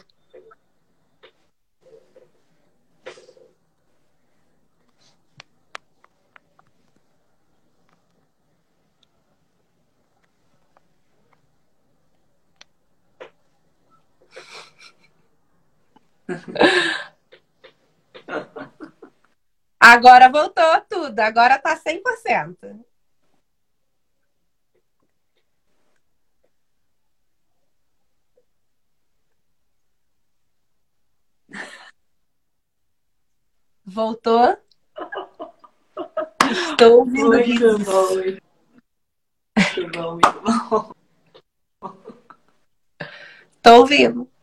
Agora 19.79 20.29
voltou 20.29 20.81
tudo, 20.89 21.21
agora 21.21 21.59
tá 21.59 21.77
100%. 21.77 22.85
Voltou? 33.85 34.59
Estou 36.51 36.99
ouvindo 37.01 37.31
Muito 37.31 37.79
bom. 37.85 38.15
Muito 39.57 39.91
bom, 39.93 40.13
muito 40.13 40.41
bom. 40.43 40.93
Estou 43.57 43.81
ouvindo. 43.81 44.36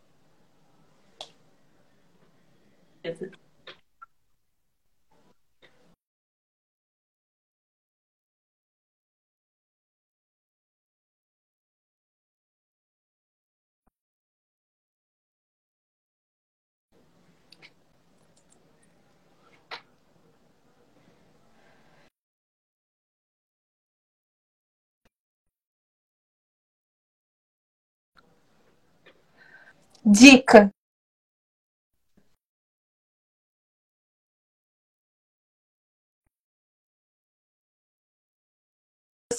Dica. 30.06 30.72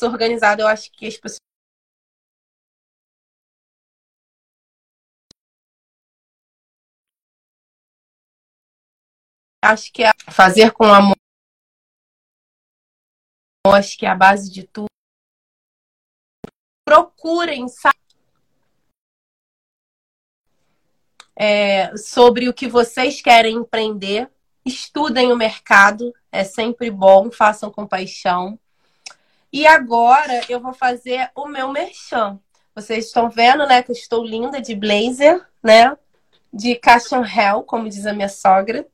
Organizada, 0.06 0.62
eu 0.62 0.68
acho 0.68 0.90
que 0.92 1.06
as 1.06 1.16
pessoas 1.16 1.38
acho 9.64 9.92
que 9.92 10.02
é 10.04 10.10
fazer 10.30 10.72
com 10.72 10.84
amor, 10.84 11.16
acho 13.68 13.96
que 13.96 14.04
é 14.04 14.10
a 14.10 14.14
base 14.14 14.50
de 14.50 14.66
tudo. 14.66 14.86
Procurem 16.86 17.66
sabe, 17.68 17.98
é, 21.36 21.96
sobre 21.96 22.48
o 22.48 22.54
que 22.54 22.68
vocês 22.68 23.20
querem 23.20 23.56
empreender. 23.56 24.30
Estudem 24.64 25.32
o 25.32 25.36
mercado, 25.36 26.14
é 26.30 26.44
sempre 26.44 26.90
bom, 26.90 27.30
façam 27.30 27.70
com 27.70 27.86
paixão. 27.86 28.58
E 29.54 29.66
agora 29.68 30.40
eu 30.48 30.58
vou 30.58 30.74
fazer 30.74 31.30
o 31.32 31.46
meu 31.46 31.70
merchan. 31.70 32.40
Vocês 32.74 33.06
estão 33.06 33.30
vendo, 33.30 33.64
né, 33.68 33.84
que 33.84 33.92
eu 33.92 33.94
estou 33.94 34.24
linda 34.24 34.60
de 34.60 34.74
blazer, 34.74 35.46
né? 35.62 35.96
De 36.52 36.74
custom 36.74 37.24
hell, 37.24 37.62
como 37.62 37.88
diz 37.88 38.04
a 38.04 38.12
minha 38.12 38.28
sogra. 38.28 38.84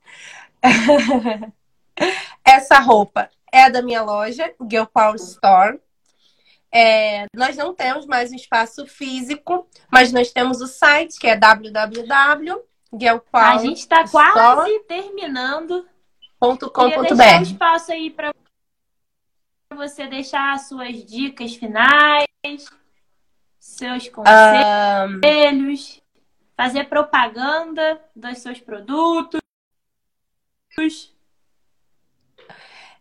Essa 2.45 2.79
roupa 2.79 3.31
é 3.51 3.71
da 3.71 3.81
minha 3.81 4.03
loja, 4.03 4.53
Girl 4.71 4.85
Power 4.85 5.15
Store. 5.15 5.81
É, 6.71 7.25
nós 7.35 7.57
não 7.57 7.75
temos 7.75 8.05
mais 8.05 8.31
um 8.31 8.37
espaço 8.37 8.87
físico, 8.87 9.67
mas 9.91 10.13
nós 10.13 10.31
temos 10.31 10.61
o 10.61 10.67
site 10.67 11.19
que 11.19 11.27
é 11.27 11.37
www.girlpower.com.br. 11.37 13.31
A 13.33 13.57
gente 13.57 13.79
está 13.79 14.07
quase 14.07 14.79
terminando. 14.81 15.89
Deixar 17.17 17.39
um 17.39 17.53
espaço 17.55 17.93
aí 17.93 18.11
para 18.11 18.31
você 19.77 20.07
deixar 20.07 20.59
suas 20.59 21.05
dicas 21.05 21.55
finais, 21.55 22.27
seus 23.59 24.09
conselhos, 24.09 25.99
um... 25.99 26.03
fazer 26.57 26.85
propaganda 26.89 28.01
dos 28.15 28.39
seus 28.39 28.61
produtos. 28.61 29.41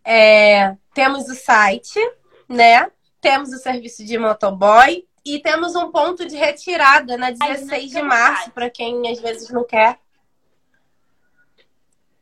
É, 0.04 0.78
temos 0.94 1.28
o 1.28 1.36
site, 1.36 2.00
né? 2.48 2.92
Temos 3.20 3.50
o 3.50 3.58
serviço 3.58 4.06
de 4.06 4.18
motoboy 4.18 5.08
e 5.26 5.40
temos 5.40 5.76
um 5.76 5.92
ponto 5.92 6.26
de 6.26 6.36
retirada 6.36 7.18
na 7.18 7.32
16 7.32 7.92
de 7.92 8.02
março 8.02 8.52
para 8.52 8.70
quem 8.70 9.10
às 9.12 9.20
vezes 9.20 9.50
não 9.50 9.64
quer. 9.64 10.00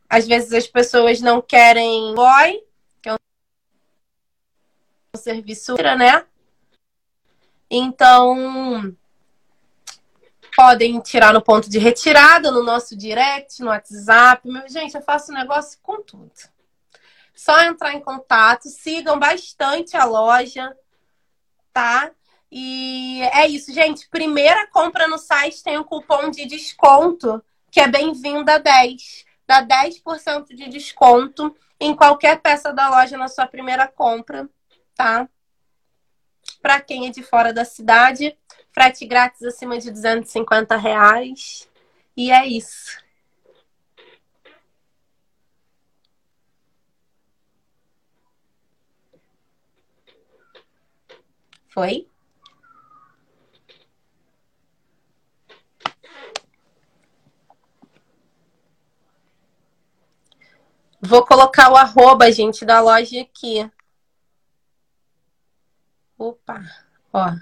Às 0.10 0.26
vezes 0.26 0.54
as 0.54 0.68
pessoas 0.68 1.20
não 1.20 1.42
querem 1.42 2.16
boy, 2.16 2.56
é 2.56 2.67
serviço, 5.28 5.76
né? 5.76 6.26
Então, 7.70 8.96
podem 10.56 11.02
tirar 11.02 11.34
no 11.34 11.42
ponto 11.42 11.70
de 11.70 11.78
retirada, 11.78 12.50
no 12.50 12.64
nosso 12.64 12.96
direct, 12.96 13.62
no 13.62 13.68
WhatsApp. 13.68 14.48
Meu, 14.48 14.70
gente, 14.70 14.96
eu 14.96 15.02
faço 15.02 15.34
negócio 15.34 15.78
com 15.84 16.02
tudo. 16.02 16.32
Só 17.36 17.62
entrar 17.64 17.94
em 17.94 18.00
contato, 18.00 18.70
sigam 18.70 19.20
bastante 19.20 19.98
a 19.98 20.06
loja, 20.06 20.74
tá? 21.74 22.10
E 22.50 23.22
é 23.34 23.48
isso, 23.48 23.74
gente. 23.74 24.08
Primeira 24.10 24.66
compra 24.68 25.10
no 25.10 25.18
site 25.18 25.62
tem 25.62 25.78
um 25.78 25.84
cupom 25.84 26.32
de 26.32 26.46
desconto, 26.46 27.44
que 27.70 27.82
é 27.82 27.88
bem-vinda 27.88 28.58
10. 28.58 29.26
Dá 29.46 29.62
10% 29.62 30.56
de 30.56 30.70
desconto 30.70 31.54
em 31.80 31.94
qualquer 31.94 32.42
peça 32.42 32.72
da 32.72 32.90
loja 32.90 33.18
na 33.18 33.28
sua 33.28 33.46
primeira 33.46 33.88
compra, 33.88 34.50
tá? 34.98 35.30
Para 36.62 36.82
quem 36.82 37.08
é 37.08 37.12
de 37.12 37.24
fora 37.24 37.54
da 37.54 37.64
cidade, 37.64 38.38
frete 38.72 39.06
grátis 39.06 39.44
acima 39.44 39.78
de 39.80 39.92
250 39.92 40.76
reais. 40.76 41.70
E 42.16 42.32
é 42.32 42.46
isso. 42.48 42.98
Foi? 51.70 52.08
Vou 61.00 61.24
colocar 61.26 61.72
o 61.72 61.76
arroba, 61.76 62.32
gente, 62.32 62.66
da 62.66 62.82
loja 62.82 63.22
aqui. 63.22 63.70
Opa, 66.18 66.64
ó. 67.14 67.36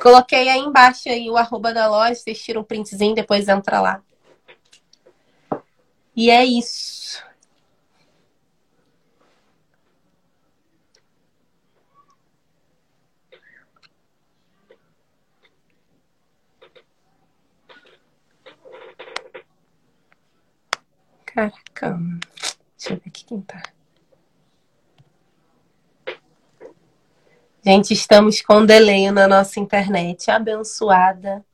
Coloquei 0.00 0.48
aí 0.48 0.60
embaixo 0.60 1.08
aí 1.08 1.30
o 1.30 1.36
arroba 1.36 1.72
da 1.72 1.88
loja, 1.88 2.14
vocês 2.14 2.42
tiram 2.42 2.60
um 2.62 2.64
printzinho, 2.64 3.14
depois 3.14 3.48
entra 3.48 3.80
lá. 3.80 4.02
E 6.14 6.30
é 6.30 6.44
isso. 6.44 7.22
Caraca. 21.24 21.98
Deixa 22.76 22.94
eu 22.94 22.96
ver 22.96 23.08
aqui 23.08 23.24
quem 23.24 23.40
tá. 23.42 23.77
Gente, 27.70 27.92
estamos 27.92 28.40
com 28.40 28.64
delay 28.64 29.10
na 29.10 29.28
nossa 29.28 29.60
internet. 29.60 30.30
Abençoada. 30.30 31.44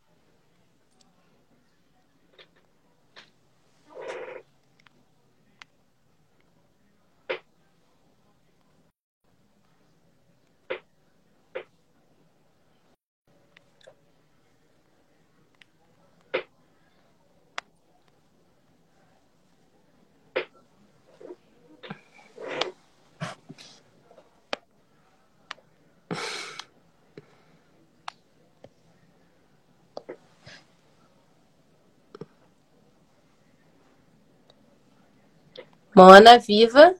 Mona, 35.94 36.38
viva. 36.38 36.94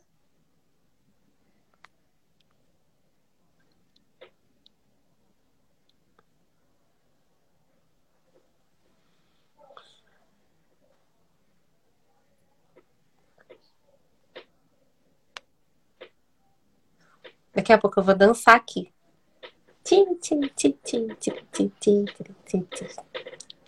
Daqui 17.55 17.73
a 17.73 17.79
pouco 17.79 17.99
eu 17.99 18.05
vou 18.05 18.15
dançar 18.15 18.57
aqui. 18.57 18.93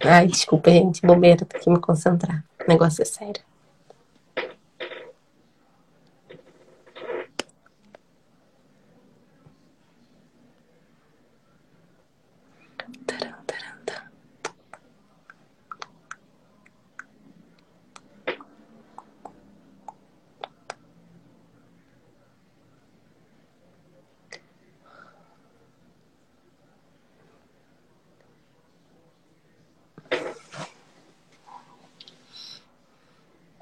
Ai, 0.05 0.27
desculpa, 0.27 0.71
gente. 0.71 1.03
Bobeira, 1.03 1.45
tem 1.45 1.61
que 1.61 1.71
me 1.71 1.81
concentrar. 1.81 2.45
O 2.65 2.69
negócio 2.69 3.03
é 3.03 3.05
sério. 3.05 3.43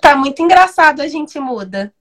Tá 0.04 0.14
muito 0.34 0.42
engraçado, 0.42 1.00
a 1.00 1.06
gente 1.06 1.38
muda. 1.38 1.94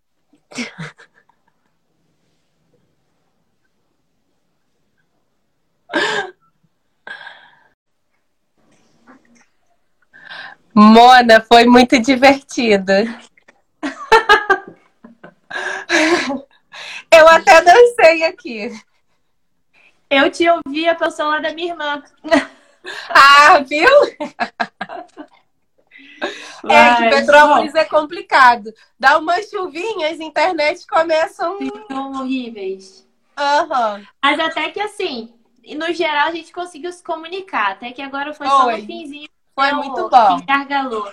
Mona, 10.73 11.39
foi 11.41 11.65
muito 11.65 12.01
divertido. 12.01 12.91
Eu 17.11 17.27
até 17.27 17.61
dancei 17.61 18.23
aqui. 18.23 18.71
Eu 20.09 20.31
te 20.31 20.49
ouvia 20.49 20.95
pelo 20.95 21.11
celular 21.11 21.43
da 21.43 21.53
minha 21.53 21.73
irmã. 21.73 22.03
Ah, 23.09 23.59
viu? 23.59 23.87
É 26.69 26.95
que 26.95 27.09
Petrópolis 27.09 27.75
é 27.75 27.85
complicado. 27.85 28.73
Dá 28.99 29.17
uma 29.17 29.41
chuvinha, 29.41 30.09
as 30.09 30.19
internets 30.19 30.85
começam. 30.85 31.57
Ficam 31.57 32.11
horríveis. 32.11 33.07
Uhum. 33.37 34.05
Mas 34.21 34.39
até 34.39 34.69
que 34.69 34.79
assim, 34.79 35.33
no 35.75 35.91
geral 35.93 36.27
a 36.27 36.31
gente 36.31 36.51
conseguiu 36.51 36.91
se 36.91 37.03
comunicar. 37.03 37.71
Até 37.71 37.91
que 37.91 38.01
agora 38.01 38.33
foi, 38.33 38.47
foi. 38.47 38.57
só 38.57 38.71
no 38.71 38.85
finzinho. 38.85 39.29
Foi 39.55 39.71
muito 39.73 40.09
bom. 40.09 40.37
Que 40.37 40.45
gargalou. 40.45 41.11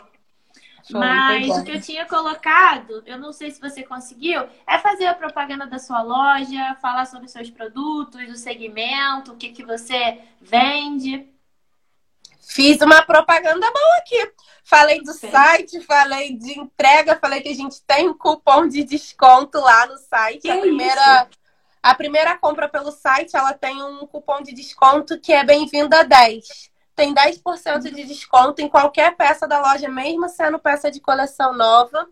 Mas 0.90 1.48
o 1.56 1.64
que 1.64 1.72
eu 1.72 1.80
tinha 1.80 2.04
colocado, 2.06 3.02
eu 3.06 3.18
não 3.18 3.32
sei 3.32 3.50
se 3.50 3.60
você 3.60 3.82
conseguiu, 3.82 4.42
é 4.66 4.78
fazer 4.78 5.06
a 5.06 5.14
propaganda 5.14 5.66
da 5.66 5.78
sua 5.78 6.02
loja, 6.02 6.76
falar 6.80 7.06
sobre 7.06 7.28
seus 7.28 7.50
produtos, 7.50 8.28
o 8.28 8.36
segmento, 8.36 9.32
o 9.32 9.36
que, 9.36 9.50
que 9.50 9.64
você 9.64 10.18
vende. 10.40 11.28
Fiz 12.50 12.80
uma 12.80 13.00
propaganda 13.00 13.70
boa 13.70 13.96
aqui. 13.98 14.32
Falei 14.64 15.00
do 15.02 15.12
Sim. 15.12 15.30
site, 15.30 15.80
falei 15.82 16.36
de 16.36 16.58
entrega, 16.58 17.16
falei 17.16 17.40
que 17.40 17.48
a 17.48 17.54
gente 17.54 17.80
tem 17.82 18.08
um 18.08 18.18
cupom 18.18 18.66
de 18.66 18.82
desconto 18.82 19.60
lá 19.60 19.86
no 19.86 19.96
site. 19.96 20.42
Que 20.42 20.50
a 20.50 20.58
primeira 20.58 21.28
a 21.80 21.94
primeira 21.94 22.36
compra 22.36 22.68
pelo 22.68 22.90
site, 22.90 23.36
ela 23.36 23.54
tem 23.54 23.80
um 23.80 24.04
cupom 24.04 24.42
de 24.42 24.52
desconto 24.52 25.20
que 25.20 25.32
é 25.32 25.44
bem-vinda 25.44 26.02
10. 26.02 26.72
Tem 26.96 27.14
10% 27.14 27.82
de 27.82 28.04
desconto 28.04 28.60
em 28.60 28.68
qualquer 28.68 29.14
peça 29.14 29.46
da 29.46 29.60
loja, 29.60 29.88
mesmo 29.88 30.28
sendo 30.28 30.58
peça 30.58 30.90
de 30.90 30.98
coleção 30.98 31.52
nova. 31.52 32.08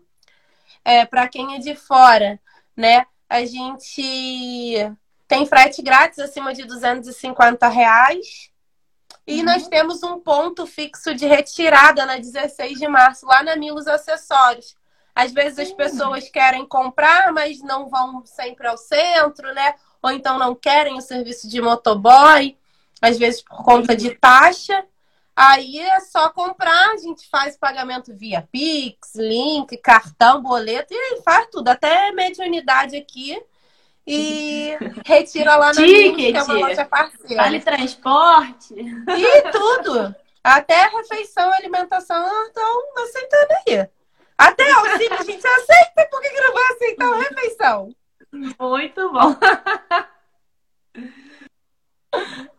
É, 0.85 1.05
para 1.05 1.27
quem 1.27 1.55
é 1.55 1.59
de 1.59 1.75
fora, 1.75 2.39
né? 2.77 3.05
A 3.27 3.43
gente 3.43 4.95
tem 5.27 5.45
frete 5.45 5.81
grátis 5.81 6.19
acima 6.19 6.53
de 6.53 6.63
250 6.63 7.67
reais. 7.67 8.48
E 9.29 9.41
uhum. 9.41 9.45
nós 9.45 9.67
temos 9.67 10.01
um 10.01 10.19
ponto 10.19 10.65
fixo 10.65 11.13
de 11.13 11.27
retirada 11.27 12.03
na 12.03 12.17
16 12.17 12.79
de 12.79 12.87
março, 12.87 13.27
lá 13.27 13.43
na 13.43 13.55
Milos 13.55 13.85
Acessórios. 13.85 14.75
Às 15.13 15.31
vezes 15.31 15.59
as 15.59 15.71
pessoas 15.71 16.27
querem 16.29 16.65
comprar, 16.65 17.31
mas 17.31 17.61
não 17.61 17.87
vão 17.87 18.25
sempre 18.25 18.65
ao 18.65 18.75
centro, 18.75 19.53
né? 19.53 19.75
Ou 20.01 20.09
então 20.09 20.39
não 20.39 20.55
querem 20.55 20.97
o 20.97 21.01
serviço 21.01 21.47
de 21.47 21.61
motoboy, 21.61 22.57
às 22.99 23.19
vezes 23.19 23.43
por 23.43 23.63
conta 23.63 23.95
de 23.95 24.15
taxa. 24.15 24.83
Aí 25.35 25.77
é 25.79 25.99
só 25.99 26.29
comprar, 26.29 26.93
a 26.93 26.97
gente 26.97 27.29
faz 27.29 27.55
pagamento 27.55 28.11
via 28.15 28.47
Pix, 28.51 29.13
link, 29.13 29.77
cartão, 29.77 30.41
boleto, 30.41 30.91
e 30.91 30.97
aí 30.97 31.21
faz 31.23 31.47
tudo, 31.51 31.67
até 31.67 32.11
mediunidade 32.11 32.97
aqui 32.97 33.39
e 34.11 34.75
retira 35.05 35.55
lá 35.55 35.67
na 35.67 35.73
Ticket, 35.73 36.15
que 36.15 36.35
é 36.35 36.41
uma 36.41 36.53
loja 36.55 36.83
parceira. 36.83 37.43
Vale 37.43 37.59
transporte. 37.59 38.73
E 38.73 39.51
tudo. 39.51 40.15
Até 40.43 40.87
refeição, 40.87 41.53
alimentação, 41.53 42.47
estão 42.47 43.03
aceitando 43.03 43.53
aí. 43.67 43.87
Até 44.35 44.71
auxílio 44.71 45.13
a 45.13 45.23
gente 45.23 45.45
aceita, 45.45 46.07
por 46.09 46.21
que, 46.21 46.29
que 46.29 46.41
não 46.41 46.53
vai 46.53 46.63
aceitar 46.71 47.13
a 47.13 47.17
refeição? 47.17 47.95
Muito 48.31 49.11
bom. 49.11 49.35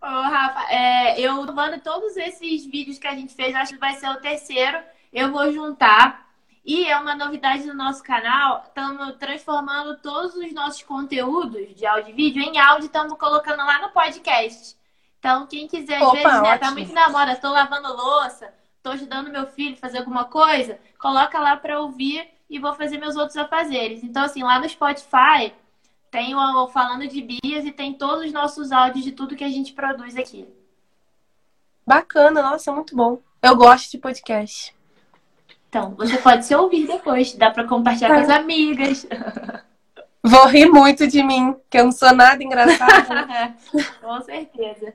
Ô, 0.00 0.06
Rafa, 0.06 0.72
é, 0.72 1.20
eu 1.20 1.34
mando 1.52 1.80
todos 1.80 2.16
esses 2.16 2.64
vídeos 2.64 2.98
que 2.98 3.08
a 3.08 3.14
gente 3.14 3.34
fez, 3.34 3.56
acho 3.56 3.72
que 3.72 3.80
vai 3.80 3.94
ser 3.94 4.08
o 4.08 4.20
terceiro. 4.20 4.78
Eu 5.12 5.32
vou 5.32 5.50
juntar 5.52 6.29
e 6.64 6.86
é 6.86 6.96
uma 6.98 7.14
novidade 7.14 7.64
do 7.64 7.74
nosso 7.74 8.02
canal, 8.02 8.64
estamos 8.66 9.16
transformando 9.16 9.96
todos 9.98 10.34
os 10.34 10.52
nossos 10.52 10.82
conteúdos 10.82 11.74
de 11.74 11.86
áudio 11.86 12.10
e 12.10 12.12
vídeo 12.12 12.42
em 12.42 12.58
áudio, 12.58 12.86
estamos 12.86 13.16
colocando 13.18 13.58
lá 13.58 13.80
no 13.80 13.90
podcast. 13.90 14.76
Então, 15.18 15.46
quem 15.46 15.66
quiser, 15.66 15.96
às 15.96 16.08
Opa, 16.08 16.16
vezes, 16.16 16.42
né, 16.42 16.58
tá 16.58 16.70
muito 16.70 16.92
na 16.92 17.08
moda, 17.08 17.32
estou 17.32 17.50
lavando 17.50 17.94
louça, 17.94 18.52
estou 18.76 18.92
ajudando 18.92 19.30
meu 19.30 19.46
filho 19.46 19.74
a 19.74 19.78
fazer 19.78 19.98
alguma 19.98 20.24
coisa, 20.24 20.78
coloca 20.98 21.38
lá 21.38 21.56
para 21.56 21.80
ouvir 21.80 22.28
e 22.48 22.58
vou 22.58 22.74
fazer 22.74 22.98
meus 22.98 23.16
outros 23.16 23.36
afazeres. 23.36 24.02
Então, 24.02 24.24
assim, 24.24 24.42
lá 24.42 24.58
no 24.58 24.68
Spotify 24.68 25.54
tem 26.10 26.34
o 26.34 26.68
Falando 26.68 27.06
de 27.06 27.22
Bias 27.22 27.64
e 27.64 27.70
tem 27.70 27.94
todos 27.94 28.26
os 28.26 28.32
nossos 28.32 28.72
áudios 28.72 29.04
de 29.04 29.12
tudo 29.12 29.36
que 29.36 29.44
a 29.44 29.48
gente 29.48 29.72
produz 29.72 30.16
aqui. 30.16 30.48
Bacana, 31.86 32.42
nossa, 32.42 32.72
muito 32.72 32.94
bom. 32.96 33.20
Eu 33.42 33.56
gosto 33.56 33.90
de 33.90 33.98
podcast. 33.98 34.74
Então, 35.70 35.94
você 35.94 36.18
pode 36.18 36.44
se 36.44 36.52
ouvir 36.52 36.84
depois, 36.84 37.32
dá 37.32 37.48
para 37.48 37.62
compartilhar 37.62 38.10
é. 38.10 38.14
com 38.14 38.20
as 38.22 38.28
é. 38.28 38.34
amigas. 38.34 39.06
Vou 40.20 40.46
rir 40.48 40.66
muito 40.66 41.06
de 41.06 41.22
mim, 41.22 41.54
que 41.70 41.78
eu 41.78 41.84
não 41.84 41.92
sou 41.92 42.12
nada 42.12 42.42
engraçada. 42.42 43.54
com 44.02 44.20
certeza. 44.22 44.92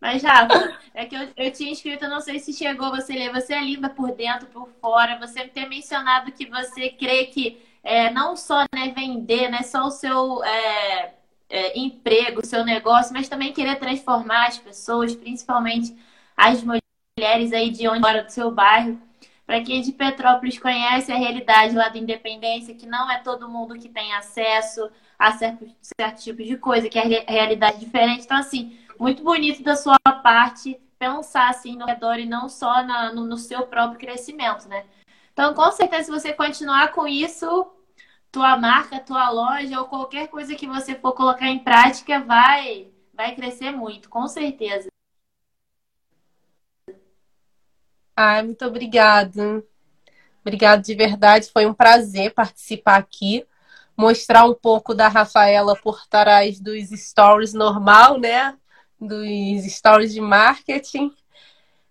Mas, 0.00 0.22
Rafa, 0.22 0.78
é 0.94 1.04
que 1.04 1.14
eu, 1.14 1.28
eu 1.36 1.52
tinha 1.52 1.70
escrito, 1.70 2.08
não 2.08 2.22
sei 2.22 2.38
se 2.38 2.54
chegou 2.54 2.90
você 2.90 3.12
ler, 3.12 3.30
você 3.30 3.52
é 3.52 3.60
linda 3.60 3.90
por 3.90 4.10
dentro, 4.12 4.46
por 4.46 4.70
fora. 4.80 5.18
Você 5.18 5.46
tem 5.48 5.68
mencionado 5.68 6.32
que 6.32 6.46
você 6.46 6.88
crê 6.88 7.26
que 7.26 7.60
é, 7.84 8.10
não 8.10 8.36
só 8.36 8.64
né, 8.74 8.94
vender, 8.96 9.50
né, 9.50 9.62
só 9.62 9.84
o 9.84 9.90
seu 9.90 10.42
é, 10.42 11.14
é, 11.50 11.78
emprego, 11.78 12.40
o 12.40 12.46
seu 12.46 12.64
negócio, 12.64 13.12
mas 13.12 13.28
também 13.28 13.52
querer 13.52 13.76
transformar 13.76 14.46
as 14.46 14.56
pessoas, 14.56 15.14
principalmente 15.14 15.94
as 16.34 16.62
mulheres 16.62 17.52
aí 17.52 17.68
de 17.68 17.86
onde 17.86 18.00
mora 18.00 18.24
do 18.24 18.30
seu 18.32 18.50
bairro. 18.50 19.05
Para 19.46 19.60
quem 19.62 19.78
é 19.78 19.82
de 19.82 19.92
Petrópolis 19.92 20.58
conhece 20.58 21.12
a 21.12 21.16
realidade 21.16 21.76
lá 21.76 21.88
da 21.88 21.98
Independência, 21.98 22.74
que 22.74 22.84
não 22.84 23.08
é 23.08 23.18
todo 23.18 23.48
mundo 23.48 23.78
que 23.78 23.88
tem 23.88 24.12
acesso 24.14 24.90
a 25.16 25.32
certos 25.32 26.24
tipos 26.24 26.46
de 26.46 26.56
coisa, 26.56 26.88
que 26.88 26.98
é 26.98 27.24
realidade 27.28 27.78
diferente. 27.78 28.24
Então, 28.24 28.36
assim, 28.36 28.76
muito 28.98 29.22
bonito 29.22 29.62
da 29.62 29.76
sua 29.76 29.98
parte 30.22 30.80
pensar 30.98 31.50
assim 31.50 31.76
no 31.76 31.86
redor 31.86 32.18
e 32.18 32.26
não 32.26 32.48
só 32.48 32.82
na, 32.82 33.12
no, 33.12 33.24
no 33.24 33.36
seu 33.36 33.66
próprio 33.66 34.00
crescimento, 34.00 34.68
né? 34.68 34.84
Então, 35.32 35.54
com 35.54 35.70
certeza, 35.70 36.04
se 36.04 36.10
você 36.10 36.32
continuar 36.32 36.92
com 36.92 37.06
isso, 37.06 37.70
tua 38.32 38.56
marca, 38.56 38.98
tua 38.98 39.30
loja 39.30 39.78
ou 39.78 39.86
qualquer 39.86 40.28
coisa 40.28 40.54
que 40.54 40.66
você 40.66 40.94
for 40.94 41.12
colocar 41.12 41.48
em 41.48 41.58
prática 41.58 42.20
vai 42.20 42.88
vai 43.14 43.34
crescer 43.34 43.70
muito, 43.70 44.10
com 44.10 44.26
certeza. 44.26 44.88
Ai, 48.16 48.42
muito 48.42 48.64
obrigada. 48.64 49.62
Obrigada 50.40 50.80
de 50.80 50.94
verdade. 50.94 51.50
Foi 51.52 51.66
um 51.66 51.74
prazer 51.74 52.32
participar 52.32 52.96
aqui. 52.96 53.46
Mostrar 53.96 54.44
um 54.44 54.54
pouco 54.54 54.94
da 54.94 55.08
Rafaela 55.08 55.76
por 55.76 56.06
trás 56.06 56.58
dos 56.58 56.88
stories 56.90 57.52
normal, 57.52 58.18
né? 58.18 58.56
Dos 58.98 59.64
stories 59.70 60.12
de 60.12 60.20
marketing. 60.20 61.12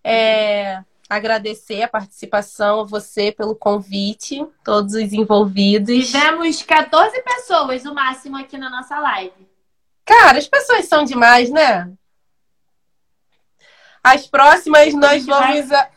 É... 0.03 0.83
agradecer 1.09 1.83
a 1.83 1.87
participação, 1.87 2.81
a 2.81 2.83
você 2.83 3.31
pelo 3.31 3.55
convite, 3.55 4.45
todos 4.63 4.93
os 4.93 5.13
envolvidos. 5.13 6.07
Tivemos 6.07 6.61
14 6.63 7.21
pessoas, 7.21 7.85
o 7.85 7.93
máximo, 7.93 8.37
aqui 8.37 8.57
na 8.57 8.69
nossa 8.69 8.99
live. 8.99 9.47
Cara, 10.05 10.37
as 10.37 10.47
pessoas 10.47 10.85
são 10.85 11.03
demais, 11.03 11.49
né? 11.49 11.91
As 14.03 14.27
próximas 14.27 14.93
nós 14.93 15.25
vamos, 15.25 15.67
vai... 15.67 15.94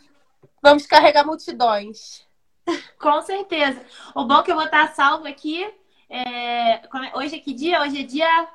vamos 0.63 0.87
carregar 0.87 1.25
multidões. 1.25 2.27
Com 2.99 3.21
certeza. 3.23 3.81
O 4.15 4.25
bom 4.25 4.41
é 4.41 4.43
que 4.43 4.51
eu 4.51 4.57
vou 4.57 4.65
estar 4.65 4.95
salvo 4.95 5.27
aqui. 5.27 5.69
É... 6.09 6.75
é 6.75 6.83
hoje 7.15 7.37
é 7.37 7.39
que 7.39 7.53
dia? 7.53 7.81
Hoje 7.81 8.01
é 8.01 8.05
dia 8.05 8.49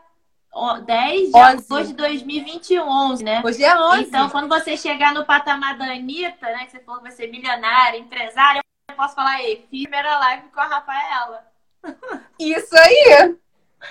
10 0.85 1.31
de 1.31 1.37
agosto 1.37 1.87
de 1.87 1.93
2021, 1.93 2.87
11, 2.87 3.23
né? 3.23 3.41
Hoje 3.43 3.63
é 3.63 3.75
11. 3.75 4.03
Então, 4.03 4.29
quando 4.29 4.47
você 4.47 4.77
chegar 4.77 5.13
no 5.13 5.25
patamar 5.25 5.77
da 5.77 5.85
Anitta, 5.85 6.45
né? 6.47 6.65
Que 6.65 6.71
você 6.71 6.79
falou 6.79 7.01
que 7.01 7.07
vai 7.07 7.11
ser 7.11 7.27
milionária, 7.27 7.97
empresária, 7.97 8.61
eu 8.89 8.95
posso 8.95 9.15
falar 9.15 9.31
aí, 9.31 9.65
primeira 9.69 10.19
live 10.19 10.47
com 10.49 10.59
a 10.59 10.67
Rafaela. 10.67 11.47
Isso 12.39 12.75
aí! 12.77 13.35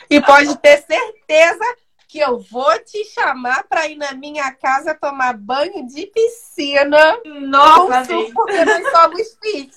E 0.08 0.20
pode 0.20 0.56
ter 0.58 0.78
certeza 0.78 1.64
que 2.12 2.18
eu 2.18 2.38
vou 2.38 2.78
te 2.80 3.06
chamar 3.06 3.64
para 3.64 3.88
ir 3.88 3.96
na 3.96 4.12
minha 4.12 4.52
casa 4.52 4.94
tomar 4.94 5.34
banho 5.34 5.86
de 5.86 6.06
piscina. 6.08 7.18
Nossa, 7.24 8.04
porque 8.34 8.64
nós 8.66 8.90
somos 8.90 9.38
fit. 9.40 9.74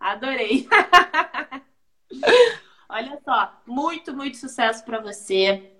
Adorei. 0.00 0.66
Olha 2.88 3.20
só, 3.22 3.60
muito, 3.66 4.16
muito 4.16 4.38
sucesso 4.38 4.82
para 4.82 4.98
você. 4.98 5.74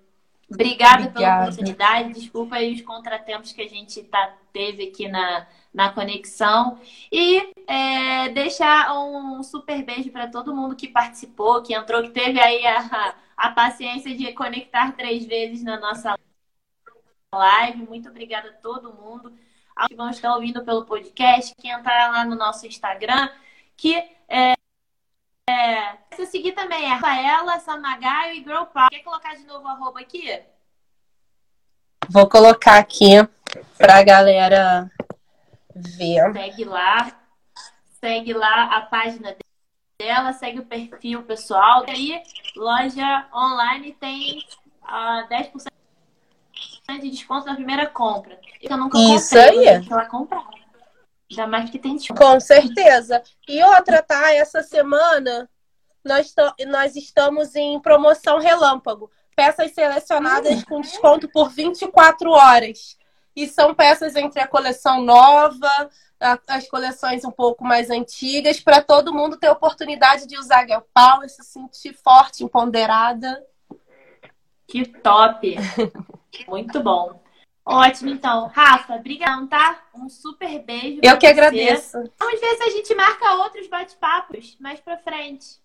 Obrigada, 0.53 1.07
Obrigada, 1.07 1.11
pela 1.13 1.41
oportunidade. 1.43 2.13
Desculpa 2.13 2.55
aí 2.57 2.73
os 2.73 2.81
contratempos 2.81 3.53
que 3.53 3.61
a 3.61 3.67
gente 3.67 4.03
tá, 4.03 4.35
teve 4.51 4.83
aqui 4.83 5.07
na, 5.07 5.47
na 5.73 5.91
conexão. 5.91 6.77
E 7.11 7.51
é, 7.65 8.29
deixar 8.29 8.93
um 8.97 9.41
super 9.43 9.81
beijo 9.83 10.11
para 10.11 10.27
todo 10.27 10.55
mundo 10.55 10.75
que 10.75 10.89
participou, 10.89 11.61
que 11.61 11.73
entrou, 11.73 12.03
que 12.03 12.09
teve 12.09 12.39
aí 12.39 12.65
a, 12.67 13.15
a 13.37 13.51
paciência 13.51 14.15
de 14.15 14.33
conectar 14.33 14.91
três 14.91 15.25
vezes 15.25 15.63
na 15.63 15.79
nossa 15.79 16.17
live. 17.33 17.87
Muito 17.87 18.09
obrigada 18.09 18.49
a 18.49 18.53
todo 18.53 18.93
mundo. 18.93 19.31
Aos 19.73 19.87
que 19.87 19.95
vão 19.95 20.09
estar 20.09 20.35
ouvindo 20.35 20.65
pelo 20.65 20.85
podcast, 20.85 21.55
que 21.55 21.69
entrar 21.69 22.11
lá 22.11 22.25
no 22.25 22.35
nosso 22.35 22.67
Instagram, 22.67 23.29
que 23.77 23.95
é, 24.27 24.53
é, 25.51 25.97
se 26.15 26.25
seguir 26.25 26.53
também 26.53 26.85
é 26.85 26.93
Rafaela, 26.93 27.59
Samagaio 27.59 28.35
e 28.35 28.43
Girl 28.43 28.63
Power. 28.63 28.89
Quer 28.89 29.03
colocar 29.03 29.35
de 29.35 29.45
novo 29.45 29.65
o 29.65 29.69
arroba 29.69 29.99
aqui? 29.99 30.41
Vou 32.09 32.27
colocar 32.27 32.77
aqui 32.77 33.15
pra 33.77 34.03
galera 34.03 34.89
ver. 35.75 36.33
Segue 36.33 36.63
lá. 36.63 37.11
Segue 37.99 38.33
lá 38.33 38.77
a 38.77 38.81
página 38.81 39.35
dela, 39.99 40.33
segue 40.33 40.59
o 40.59 40.65
perfil 40.65 41.23
pessoal. 41.23 41.85
E 41.87 41.91
aí, 41.91 42.23
loja 42.55 43.27
online 43.33 43.93
tem 43.93 44.39
uh, 44.83 45.27
10% 45.29 45.67
de 46.99 47.09
desconto 47.09 47.45
na 47.45 47.55
primeira 47.55 47.87
compra. 47.87 48.39
Eu 48.61 48.77
nunca 48.77 48.97
Isso 48.97 49.35
comprei, 49.35 49.69
aí. 49.69 49.87
Ela 49.89 50.05
comprar. 50.05 50.60
Ainda 51.31 51.47
mais 51.47 51.69
que 51.69 51.79
tem 51.79 51.95
desconto. 51.95 52.21
Com 52.21 52.39
certeza. 52.39 53.23
E 53.47 53.63
outra, 53.63 54.03
tá? 54.03 54.33
Essa 54.33 54.61
semana 54.61 55.49
nós, 56.03 56.33
nós 56.67 56.95
estamos 56.95 57.55
em 57.55 57.79
promoção 57.79 58.37
relâmpago. 58.37 59.09
Peças 59.35 59.71
selecionadas 59.71 60.59
hum. 60.59 60.65
com 60.67 60.81
desconto 60.81 61.29
por 61.29 61.49
24 61.49 62.29
horas. 62.31 62.97
E 63.33 63.47
são 63.47 63.73
peças 63.73 64.17
entre 64.17 64.41
a 64.41 64.47
coleção 64.47 65.01
nova, 65.01 65.89
as 66.47 66.67
coleções 66.67 67.23
um 67.23 67.31
pouco 67.31 67.63
mais 67.63 67.89
antigas, 67.89 68.59
para 68.59 68.81
todo 68.81 69.13
mundo 69.13 69.37
ter 69.37 69.49
oportunidade 69.49 70.27
de 70.27 70.37
usar 70.37 70.67
Girl 70.67 70.81
Power, 70.93 71.29
se 71.29 71.43
sentir 71.43 71.93
forte, 71.93 72.43
empoderada. 72.43 73.41
Que 74.67 74.85
top! 74.85 75.55
Muito 76.47 76.83
bom. 76.83 77.20
Ótimo, 77.65 78.09
então. 78.09 78.47
Rafa, 78.47 78.95
obrigado, 78.95 79.47
tá? 79.47 79.81
Um 79.93 80.09
super 80.09 80.59
beijo. 80.63 80.99
Eu 81.03 81.17
que 81.17 81.27
você. 81.27 81.31
agradeço. 81.31 81.97
Vamos 82.19 82.39
ver 82.39 82.55
se 82.55 82.63
a 82.63 82.69
gente 82.69 82.95
marca 82.95 83.33
outros 83.35 83.67
bate-papos 83.67 84.57
mais 84.59 84.79
pra 84.79 84.97
frente. 84.97 85.61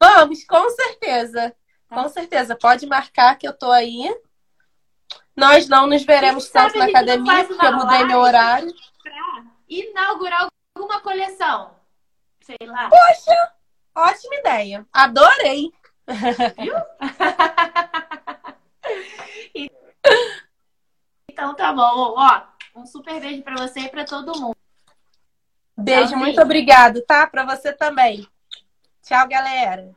Vamos, 0.00 0.44
com 0.44 0.70
certeza. 0.70 1.54
Tá. 1.88 1.96
Com 1.96 2.08
certeza. 2.08 2.56
Pode 2.56 2.86
marcar 2.86 3.36
que 3.36 3.46
eu 3.46 3.52
tô 3.52 3.70
aí. 3.70 4.14
Nós 5.36 5.68
não 5.68 5.86
nos 5.86 6.02
veremos 6.02 6.48
tanto 6.48 6.78
na 6.78 6.86
academia, 6.86 7.44
porque 7.44 7.66
eu 7.66 7.72
mudei 7.72 8.04
meu 8.04 8.20
horário. 8.20 8.72
Pra 9.02 9.44
inaugurar 9.68 10.48
alguma 10.74 11.00
coleção. 11.00 11.74
Sei 12.40 12.56
lá. 12.66 12.88
Poxa! 12.88 13.52
Ótima 13.96 14.34
ideia. 14.36 14.86
Adorei. 14.92 15.70
Viu? 16.58 16.74
Então 21.34 21.52
tá 21.52 21.72
bom. 21.72 22.14
Ó, 22.16 22.42
um 22.76 22.86
super 22.86 23.20
beijo 23.20 23.42
para 23.42 23.56
você 23.56 23.80
e 23.80 23.88
para 23.88 24.04
todo 24.04 24.40
mundo. 24.40 24.56
Beijo, 25.76 26.10
Tchauzinho. 26.10 26.20
muito 26.20 26.40
obrigado, 26.40 27.02
tá? 27.02 27.26
Para 27.26 27.44
você 27.44 27.72
também. 27.72 28.24
Tchau, 29.02 29.26
galera. 29.26 29.90